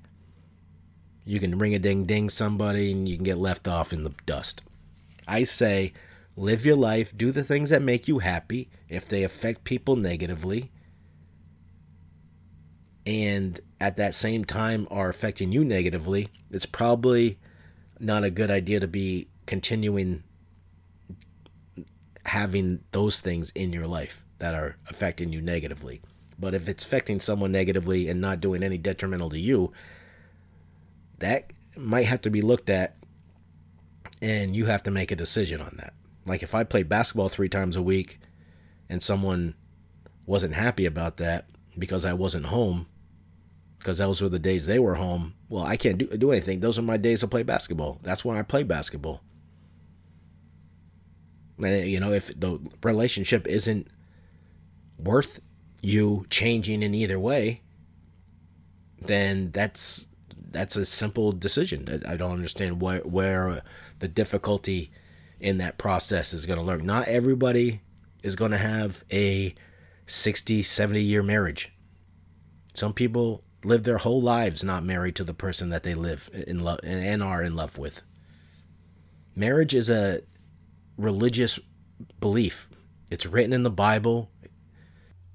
you 1.23 1.39
can 1.39 1.57
ring 1.57 1.75
a 1.75 1.79
ding 1.79 2.05
ding 2.05 2.29
somebody 2.29 2.91
and 2.91 3.07
you 3.07 3.15
can 3.15 3.23
get 3.23 3.37
left 3.37 3.67
off 3.67 3.93
in 3.93 4.03
the 4.03 4.13
dust. 4.25 4.61
I 5.27 5.43
say 5.43 5.93
live 6.35 6.65
your 6.65 6.75
life, 6.75 7.15
do 7.15 7.31
the 7.31 7.43
things 7.43 7.69
that 7.69 7.81
make 7.81 8.07
you 8.07 8.19
happy. 8.19 8.69
If 8.89 9.07
they 9.07 9.23
affect 9.23 9.63
people 9.63 9.95
negatively, 9.95 10.71
and 13.05 13.59
at 13.79 13.97
that 13.97 14.15
same 14.15 14.45
time 14.45 14.87
are 14.91 15.09
affecting 15.09 15.51
you 15.51 15.63
negatively, 15.63 16.29
it's 16.49 16.65
probably 16.65 17.39
not 17.99 18.23
a 18.23 18.31
good 18.31 18.51
idea 18.51 18.79
to 18.79 18.87
be 18.87 19.27
continuing 19.45 20.23
having 22.25 22.83
those 22.91 23.19
things 23.19 23.51
in 23.51 23.73
your 23.73 23.87
life 23.87 24.25
that 24.37 24.53
are 24.53 24.77
affecting 24.89 25.33
you 25.33 25.41
negatively. 25.41 26.01
But 26.39 26.53
if 26.53 26.67
it's 26.67 26.85
affecting 26.85 27.19
someone 27.19 27.51
negatively 27.51 28.09
and 28.09 28.19
not 28.19 28.41
doing 28.41 28.63
any 28.63 28.77
detrimental 28.77 29.29
to 29.29 29.39
you, 29.39 29.71
that 31.19 31.51
might 31.75 32.07
have 32.07 32.21
to 32.21 32.29
be 32.29 32.41
looked 32.41 32.69
at 32.69 32.97
and 34.21 34.55
you 34.55 34.65
have 34.65 34.83
to 34.83 34.91
make 34.91 35.11
a 35.11 35.15
decision 35.15 35.61
on 35.61 35.75
that. 35.77 35.93
Like 36.25 36.43
if 36.43 36.53
I 36.53 36.63
play 36.63 36.83
basketball 36.83 37.29
three 37.29 37.49
times 37.49 37.75
a 37.75 37.81
week 37.81 38.19
and 38.89 39.01
someone 39.01 39.55
wasn't 40.25 40.53
happy 40.53 40.85
about 40.85 41.17
that 41.17 41.45
because 41.77 42.05
I 42.05 42.13
wasn't 42.13 42.47
home, 42.47 42.87
because 43.79 43.97
those 43.97 44.21
were 44.21 44.29
the 44.29 44.39
days 44.39 44.65
they 44.67 44.79
were 44.79 44.95
home, 44.95 45.33
well, 45.49 45.63
I 45.63 45.77
can't 45.77 45.97
do, 45.97 46.05
do 46.17 46.31
anything. 46.31 46.59
Those 46.59 46.77
are 46.77 46.83
my 46.83 46.97
days 46.97 47.21
to 47.21 47.27
play 47.27 47.43
basketball. 47.43 47.99
That's 48.03 48.23
when 48.23 48.37
I 48.37 48.43
play 48.43 48.63
basketball. 48.63 49.21
You 51.57 51.99
know, 51.99 52.13
if 52.13 52.27
the 52.39 52.59
relationship 52.83 53.47
isn't 53.47 53.87
worth 54.97 55.39
you 55.81 56.25
changing 56.29 56.83
in 56.83 56.93
either 56.93 57.19
way, 57.19 57.61
then 58.99 59.51
that's 59.51 60.07
that's 60.51 60.75
a 60.75 60.85
simple 60.85 61.31
decision. 61.31 62.03
I 62.07 62.15
don't 62.15 62.31
understand 62.31 62.81
where 62.81 63.01
where 63.01 63.61
the 63.99 64.07
difficulty 64.07 64.91
in 65.39 65.57
that 65.57 65.77
process 65.77 66.33
is 66.33 66.45
going 66.45 66.59
to 66.59 66.65
learn. 66.65 66.85
Not 66.85 67.07
everybody 67.07 67.81
is 68.21 68.35
going 68.35 68.51
to 68.51 68.57
have 68.57 69.03
a 69.11 69.55
60, 70.05 70.61
70 70.61 71.01
year 71.01 71.23
marriage. 71.23 71.71
Some 72.73 72.93
people 72.93 73.43
live 73.63 73.83
their 73.83 73.99
whole 73.99 74.21
lives 74.21 74.63
not 74.63 74.83
married 74.83 75.15
to 75.15 75.23
the 75.23 75.33
person 75.33 75.69
that 75.69 75.83
they 75.83 75.93
live 75.93 76.29
in 76.33 76.63
love 76.63 76.79
and 76.83 77.21
are 77.21 77.43
in 77.43 77.55
love 77.55 77.77
with. 77.77 78.01
Marriage 79.35 79.73
is 79.73 79.89
a 79.89 80.21
religious 81.01 81.59
belief. 82.19 82.69
It's 83.09 83.25
written 83.25 83.53
in 83.53 83.63
the 83.63 83.69
Bible. 83.69 84.31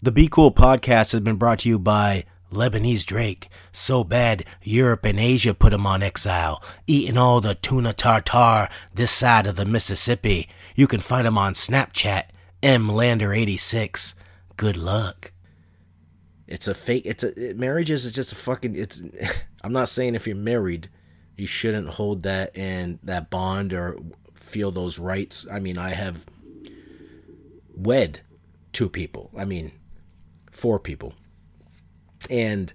The 0.03 0.13
Be 0.13 0.29
Cool 0.29 0.53
podcast 0.53 1.13
has 1.13 1.21
been 1.21 1.37
brought 1.37 1.61
to 1.61 1.69
you 1.69 1.79
by 1.79 2.25
Lebanese 2.53 3.05
Drake. 3.05 3.49
So 3.73 4.05
bad, 4.05 4.45
Europe 4.63 5.05
and 5.05 5.19
Asia 5.19 5.55
put 5.55 5.73
him 5.73 5.87
on 5.87 6.03
exile, 6.03 6.63
eating 6.87 7.19
all 7.19 7.41
the 7.41 7.55
tuna 7.55 7.93
tartar 7.93 8.69
this 8.95 9.11
side 9.11 9.47
of 9.47 9.57
the 9.57 9.65
Mississippi. 9.65 10.49
You 10.75 10.87
can 10.87 11.01
find 11.01 11.27
him 11.27 11.39
on 11.39 11.55
Snapchat, 11.55 12.25
mlander86. 12.63 14.15
Good 14.57 14.77
luck. 14.77 15.33
It's 16.47 16.69
a 16.69 16.75
fake. 16.75 17.03
It's 17.05 17.25
a 17.25 17.51
it, 17.51 17.59
marriage 17.59 17.91
is 17.91 18.11
just 18.13 18.33
a 18.33 18.37
fucking. 18.37 18.77
It's. 18.77 19.03
I'm 19.65 19.73
not 19.73 19.89
saying 19.89 20.15
if 20.15 20.27
you're 20.27 20.37
married, 20.37 20.89
you 21.37 21.47
shouldn't 21.47 21.89
hold 21.89 22.23
that 22.23 22.57
and 22.57 23.01
that 23.03 23.31
bond 23.31 23.73
or 23.73 23.99
feel 24.47 24.71
those 24.71 24.99
rights. 24.99 25.47
I 25.51 25.59
mean, 25.59 25.79
I 25.79 25.91
have 25.91 26.27
wed 27.75 28.21
two 28.73 28.89
people. 28.89 29.31
I 29.37 29.45
mean, 29.45 29.73
four 30.51 30.79
people, 30.79 31.15
and 32.31 32.73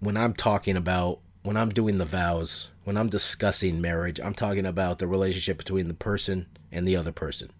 when 0.00 0.16
I'm 0.16 0.34
talking 0.34 0.76
about 0.76 1.20
when 1.42 1.56
I'm 1.56 1.70
doing 1.70 1.96
the 1.96 2.04
vows, 2.04 2.68
when 2.84 2.96
I'm 2.96 3.08
discussing 3.08 3.80
marriage, 3.80 4.20
I'm 4.20 4.34
talking 4.34 4.66
about 4.66 4.98
the 4.98 5.06
relationship 5.06 5.58
between 5.58 5.88
the 5.88 5.94
person 5.94 6.46
and 6.70 6.86
the 6.86 6.96
other 6.96 7.12
person. 7.12 7.50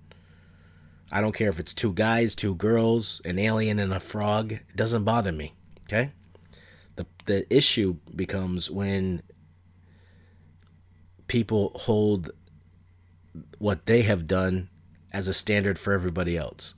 I 1.10 1.20
don't 1.20 1.34
care 1.34 1.48
if 1.48 1.58
it's 1.58 1.74
two 1.74 1.92
guys, 1.92 2.34
two 2.34 2.54
girls, 2.54 3.20
an 3.24 3.38
alien 3.38 3.78
and 3.78 3.92
a 3.92 4.00
frog. 4.00 4.52
It 4.52 4.76
doesn't 4.76 5.04
bother 5.04 5.32
me. 5.32 5.54
Okay? 5.84 6.12
The 6.96 7.06
the 7.24 7.54
issue 7.54 7.96
becomes 8.14 8.70
when 8.70 9.22
people 11.30 11.70
hold 11.76 12.32
what 13.58 13.86
they 13.86 14.02
have 14.02 14.26
done 14.26 14.68
as 15.12 15.28
a 15.28 15.32
standard 15.32 15.78
for 15.78 15.92
everybody 15.92 16.36
else. 16.36 16.74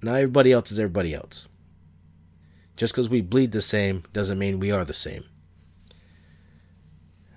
Not 0.00 0.14
everybody 0.14 0.52
else 0.52 0.70
is 0.70 0.78
everybody 0.78 1.12
else. 1.12 1.48
Just 2.76 2.92
because 2.92 3.08
we 3.08 3.20
bleed 3.20 3.50
the 3.50 3.60
same 3.60 4.04
doesn't 4.12 4.38
mean 4.38 4.60
we 4.60 4.70
are 4.70 4.84
the 4.84 4.94
same. 4.94 5.24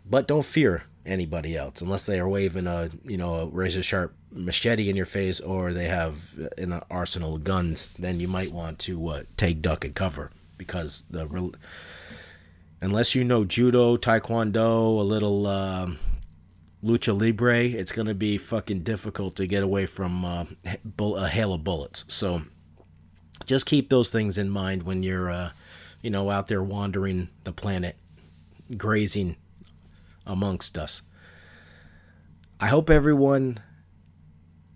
But 0.06 0.28
don't 0.28 0.46
fear 0.46 0.84
anybody 1.08 1.58
else 1.58 1.82
unless 1.82 2.06
they 2.06 2.20
are 2.20 2.30
waving 2.30 2.68
a 2.68 2.92
you 3.04 3.18
know 3.18 3.36
a 3.36 3.46
razor 3.48 3.82
sharp 3.82 4.14
machete 4.30 4.90
in 4.90 4.96
your 4.96 5.06
face 5.06 5.40
or 5.40 5.72
they 5.72 5.88
have 5.88 6.38
an 6.58 6.74
arsenal 6.92 7.36
of 7.36 7.46
guns 7.46 7.88
then 7.98 8.20
you 8.20 8.28
might 8.28 8.52
want 8.52 8.78
to 8.78 9.08
uh, 9.08 9.24
take 9.38 9.62
duck 9.62 9.86
and 9.86 9.96
cover 9.96 10.32
because 10.58 11.06
the 11.10 11.54
unless 12.82 13.16
you 13.16 13.24
know 13.24 13.46
judo 13.46 13.96
taekwondo 13.96 15.00
a 15.00 15.02
little 15.02 15.48
uh, 15.48 15.90
lucha 16.84 17.18
libre 17.18 17.66
it's 17.66 17.92
going 17.92 18.08
to 18.08 18.14
be 18.14 18.38
fucking 18.38 18.82
difficult 18.82 19.36
to 19.36 19.48
get 19.48 19.64
away 19.64 19.86
from 19.86 20.24
uh, 20.24 20.46
a 21.00 21.28
hail 21.28 21.54
of 21.54 21.64
bullets 21.64 22.06
so 22.08 22.44
just 23.46 23.66
keep 23.66 23.90
those 23.90 24.10
things 24.10 24.38
in 24.38 24.50
mind 24.50 24.84
when 24.84 25.04
you're 25.04 25.30
uh, 25.30 25.52
you 26.02 26.10
know 26.10 26.30
out 26.30 26.48
there 26.48 26.64
wandering 26.64 27.30
the 27.44 27.52
planet 27.52 27.96
grazing 28.76 29.36
amongst 30.26 30.78
us. 30.78 31.02
I 32.60 32.68
hope 32.68 32.90
everyone 32.90 33.60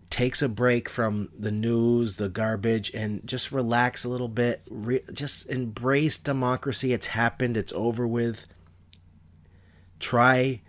takes 0.09 0.41
a 0.41 0.49
break 0.49 0.87
from 0.87 1.29
the 1.37 1.51
news, 1.51 2.15
the 2.15 2.29
garbage, 2.29 2.93
and 2.93 3.25
just 3.25 3.51
relax 3.51 4.03
a 4.03 4.09
little 4.09 4.27
bit. 4.27 4.61
Re- 4.69 5.03
just 5.11 5.47
embrace 5.47 6.17
democracy. 6.17 6.93
It's 6.93 7.07
happened, 7.07 7.57
it's 7.57 7.73
over 7.73 8.07
with. 8.07 8.45
Try 9.99 10.61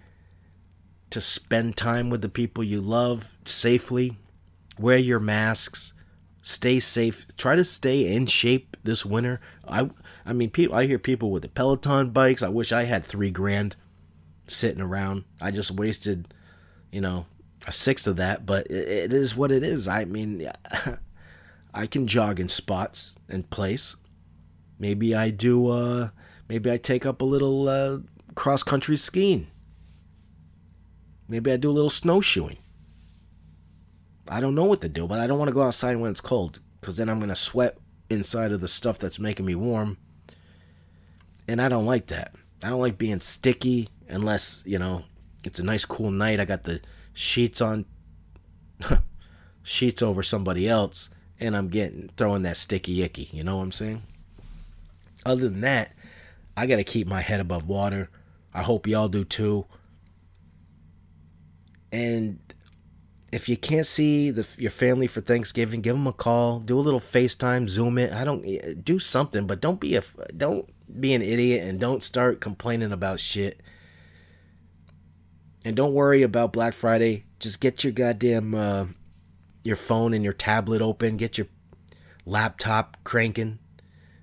to 1.12 1.20
spend 1.20 1.76
time 1.76 2.10
with 2.10 2.22
the 2.22 2.28
people 2.28 2.64
you 2.64 2.80
love 2.80 3.36
safely. 3.44 4.18
Wear 4.78 4.98
your 4.98 5.20
masks. 5.20 5.92
Stay 6.42 6.80
safe. 6.80 7.26
Try 7.36 7.54
to 7.54 7.64
stay 7.64 8.12
in 8.12 8.26
shape 8.26 8.76
this 8.82 9.06
winter. 9.06 9.40
I 9.66 9.90
I 10.26 10.32
mean 10.32 10.50
people 10.50 10.74
I 10.74 10.86
hear 10.86 10.98
people 10.98 11.30
with 11.30 11.42
the 11.42 11.48
Peloton 11.48 12.10
bikes. 12.10 12.42
I 12.42 12.48
wish 12.48 12.72
I 12.72 12.84
had 12.84 13.04
3 13.04 13.30
grand 13.30 13.76
sitting 14.46 14.80
around. 14.80 15.24
I 15.40 15.50
just 15.50 15.70
wasted, 15.70 16.34
you 16.90 17.00
know, 17.00 17.26
a 17.66 17.72
sixth 17.72 18.06
of 18.06 18.16
that, 18.16 18.44
but 18.44 18.66
it, 18.70 19.12
is 19.12 19.36
what 19.36 19.52
it 19.52 19.62
is. 19.62 19.86
I 19.86 20.04
mean, 20.04 20.50
I 21.74 21.86
can 21.86 22.06
jog 22.06 22.40
in 22.40 22.48
spots 22.48 23.14
and 23.28 23.48
place. 23.50 23.96
Maybe 24.78 25.14
I 25.14 25.30
do. 25.30 25.68
Uh, 25.68 26.08
maybe 26.48 26.70
I 26.70 26.76
take 26.76 27.06
up 27.06 27.22
a 27.22 27.26
little 27.26 27.68
uh, 27.68 27.98
cross 28.34 28.62
country 28.62 28.96
skiing. 28.96 29.46
Maybe 31.32 31.50
I 31.50 31.56
do 31.56 31.70
a 31.70 31.72
little 31.72 31.88
snowshoeing. 31.88 32.58
I 34.28 34.38
don't 34.38 34.54
know 34.54 34.66
what 34.66 34.82
to 34.82 34.88
do, 34.90 35.06
but 35.06 35.18
I 35.18 35.26
don't 35.26 35.38
want 35.38 35.48
to 35.48 35.54
go 35.54 35.62
outside 35.62 35.96
when 35.96 36.10
it's 36.10 36.20
cold 36.20 36.60
because 36.78 36.98
then 36.98 37.08
I'm 37.08 37.20
gonna 37.20 37.34
sweat 37.34 37.78
inside 38.10 38.52
of 38.52 38.60
the 38.60 38.68
stuff 38.68 38.98
that's 38.98 39.18
making 39.18 39.46
me 39.46 39.54
warm, 39.54 39.96
and 41.48 41.62
I 41.62 41.70
don't 41.70 41.86
like 41.86 42.08
that. 42.08 42.34
I 42.62 42.68
don't 42.68 42.82
like 42.82 42.98
being 42.98 43.18
sticky 43.18 43.88
unless 44.10 44.62
you 44.66 44.78
know 44.78 45.04
it's 45.42 45.58
a 45.58 45.62
nice 45.62 45.86
cool 45.86 46.10
night. 46.10 46.38
I 46.38 46.44
got 46.44 46.64
the 46.64 46.82
sheets 47.14 47.62
on 47.62 47.86
sheets 49.62 50.02
over 50.02 50.22
somebody 50.22 50.68
else, 50.68 51.08
and 51.40 51.56
I'm 51.56 51.68
getting 51.68 52.10
throwing 52.18 52.42
that 52.42 52.58
sticky 52.58 53.02
icky. 53.02 53.30
You 53.32 53.42
know 53.42 53.56
what 53.56 53.62
I'm 53.62 53.72
saying? 53.72 54.02
Other 55.24 55.48
than 55.48 55.62
that, 55.62 55.92
I 56.58 56.66
got 56.66 56.76
to 56.76 56.84
keep 56.84 57.06
my 57.06 57.22
head 57.22 57.40
above 57.40 57.66
water. 57.66 58.10
I 58.52 58.60
hope 58.60 58.86
y'all 58.86 59.08
do 59.08 59.24
too. 59.24 59.64
And 61.92 62.40
if 63.30 63.48
you 63.48 63.56
can't 63.56 63.86
see 63.86 64.30
the, 64.30 64.46
your 64.58 64.70
family 64.70 65.06
for 65.06 65.20
Thanksgiving, 65.20 65.82
give 65.82 65.94
them 65.94 66.06
a 66.06 66.12
call. 66.12 66.58
Do 66.58 66.78
a 66.78 66.80
little 66.80 67.00
FaceTime, 67.00 67.68
Zoom 67.68 67.98
it. 67.98 68.12
I 68.12 68.24
don't 68.24 68.44
eh, 68.44 68.74
do 68.82 68.98
something, 68.98 69.46
but 69.46 69.60
don't 69.60 69.78
be 69.78 69.96
a 69.96 70.02
don't 70.36 70.68
be 71.00 71.14
an 71.14 71.22
idiot 71.22 71.66
and 71.66 71.78
don't 71.78 72.02
start 72.02 72.40
complaining 72.40 72.92
about 72.92 73.20
shit 73.20 73.60
and 75.64 75.76
don't 75.76 75.94
worry 75.94 76.22
about 76.22 76.52
Black 76.52 76.74
Friday. 76.74 77.24
Just 77.38 77.60
get 77.60 77.84
your 77.84 77.92
goddamn 77.92 78.54
uh, 78.54 78.86
your 79.62 79.76
phone 79.76 80.12
and 80.14 80.24
your 80.24 80.32
tablet 80.32 80.82
open. 80.82 81.16
Get 81.16 81.38
your 81.38 81.46
laptop 82.24 82.96
cranking. 83.04 83.58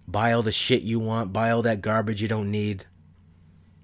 Buy 0.07 0.33
all 0.33 0.43
the 0.43 0.51
shit 0.51 0.81
you 0.81 0.99
want. 0.99 1.31
Buy 1.31 1.51
all 1.51 1.61
that 1.61 1.81
garbage 1.81 2.21
you 2.21 2.27
don't 2.27 2.51
need. 2.51 2.85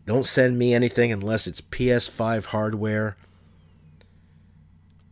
Don't 0.05 0.25
send 0.25 0.57
me 0.57 0.73
anything 0.73 1.11
unless 1.11 1.47
it's 1.47 1.61
PS5 1.61 2.45
hardware. 2.45 3.17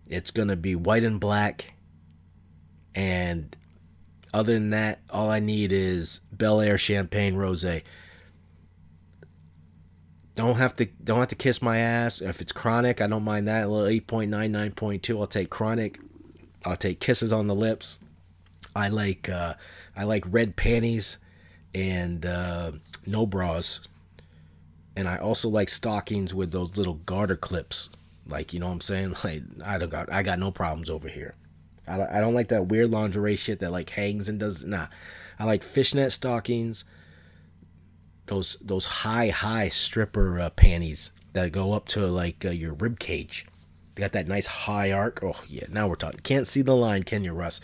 It's 0.08 0.32
going 0.32 0.50
to 0.50 0.56
be 0.56 0.76
white 0.76 1.04
and 1.04 1.20
black. 1.20 1.74
And 2.96 3.56
other 4.34 4.54
than 4.54 4.72
that, 4.72 5.00
all 5.10 5.30
I 5.30 5.40
need 5.40 5.72
is 5.72 6.22
Belaire 6.36 6.80
Champagne 6.80 7.36
Rose. 7.36 7.66
Don't 10.36 10.56
have 10.56 10.76
to 10.78 10.86
don't 10.86 11.20
have 11.20 11.28
to 11.30 11.36
kiss 11.36 11.62
my 11.62 11.78
ass. 11.78 12.22
If 12.22 12.42
it's 12.42 12.52
chronic, 12.52 13.02
I 13.02 13.08
don't 13.08 13.24
mind 13.24 13.48
that. 13.48 13.66
A 13.66 13.68
little 13.68 13.88
8.9, 13.88 14.30
9.2. 14.30 15.20
I'll 15.20 15.28
take 15.28 15.50
chronic. 15.50 16.00
I'll 16.66 16.76
take 16.76 17.00
kisses 17.00 17.32
on 17.32 17.48
the 17.48 17.56
lips. 17.56 18.00
I 18.76 18.88
like 18.90 19.30
uh, 19.30 19.54
I 19.96 20.04
like 20.06 20.26
red 20.28 20.56
panties 20.56 21.18
and 21.76 22.26
uh, 22.26 22.72
no 23.06 23.26
bras. 23.26 23.82
And 24.96 25.08
I 25.08 25.18
also 25.18 25.50
like 25.50 25.70
stockings 25.70 26.34
with 26.34 26.52
those 26.52 26.78
little 26.78 26.96
garter 26.96 27.36
clips. 27.36 27.90
Like, 28.28 28.54
you 28.54 28.60
know 28.60 28.68
what 28.68 28.74
I'm 28.74 28.82
saying? 28.82 29.16
Like 29.24 29.44
I 29.64 29.78
don't 29.78 29.90
got 29.90 30.12
I 30.12 30.24
got 30.24 30.40
no 30.40 30.52
problems 30.52 30.90
over 30.90 31.08
here. 31.08 31.36
I, 31.88 32.18
I 32.18 32.22
don't 32.22 32.34
like 32.34 32.48
that 32.50 32.68
weird 32.68 32.92
lingerie 32.92 33.36
shit 33.36 33.60
that 33.60 33.72
like 33.72 33.90
hangs 33.90 34.30
and 34.30 34.40
does 34.40 34.64
nah. 34.64 34.88
I 35.40 35.46
like 35.46 35.64
fishnet 35.64 36.12
stockings 36.12 36.86
those 38.28 38.58
those 38.62 38.86
high 38.86 39.30
high 39.30 39.68
stripper 39.68 40.40
uh, 40.40 40.50
panties 40.52 41.12
that 41.34 41.52
go 41.52 41.74
up 41.74 41.88
to 41.90 42.08
like 42.08 42.46
uh, 42.46 42.50
your 42.50 42.74
rib 42.74 43.00
cage. 43.00 43.46
They 43.96 44.02
got 44.02 44.12
that 44.14 44.28
nice 44.28 44.48
high 44.48 44.92
arc. 44.92 45.22
Oh 45.24 45.42
yeah, 45.48 45.66
now 45.70 45.88
we're 45.88 45.96
talking. 45.96 46.20
Can't 46.22 46.48
see 46.48 46.62
the 46.62 46.76
line, 46.76 47.04
can 47.04 47.24
you, 47.24 47.34
Russ? 47.34 47.60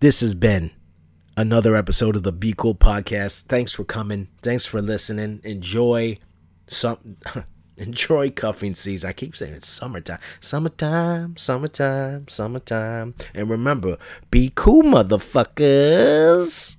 This 0.00 0.20
has 0.20 0.34
been 0.34 0.72
another 1.36 1.74
episode 1.74 2.16
of 2.16 2.22
the 2.22 2.32
Be 2.32 2.52
Cool 2.56 2.74
podcast. 2.74 3.42
Thanks 3.42 3.72
for 3.72 3.84
coming. 3.84 4.28
Thanks 4.42 4.66
for 4.66 4.82
listening. 4.82 5.40
Enjoy 5.44 6.18
some. 6.66 7.16
Enjoy 7.78 8.30
cuffing 8.30 8.74
season. 8.74 9.10
I 9.10 9.12
keep 9.12 9.36
saying 9.36 9.54
it's 9.54 9.68
summertime. 9.68 10.18
Summertime, 10.40 11.36
summertime, 11.36 12.26
summertime. 12.28 13.14
And 13.34 13.50
remember, 13.50 13.98
be 14.30 14.50
cool, 14.54 14.82
motherfuckers. 14.82 16.76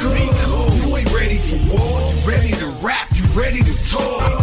You 0.00 0.96
ain't 0.96 1.12
ready 1.12 1.36
for 1.36 1.56
war, 1.56 2.12
you 2.12 2.30
ready 2.30 2.52
to 2.52 2.66
rap, 2.80 3.08
you 3.14 3.24
ready 3.38 3.62
to 3.62 3.84
talk. 3.90 4.41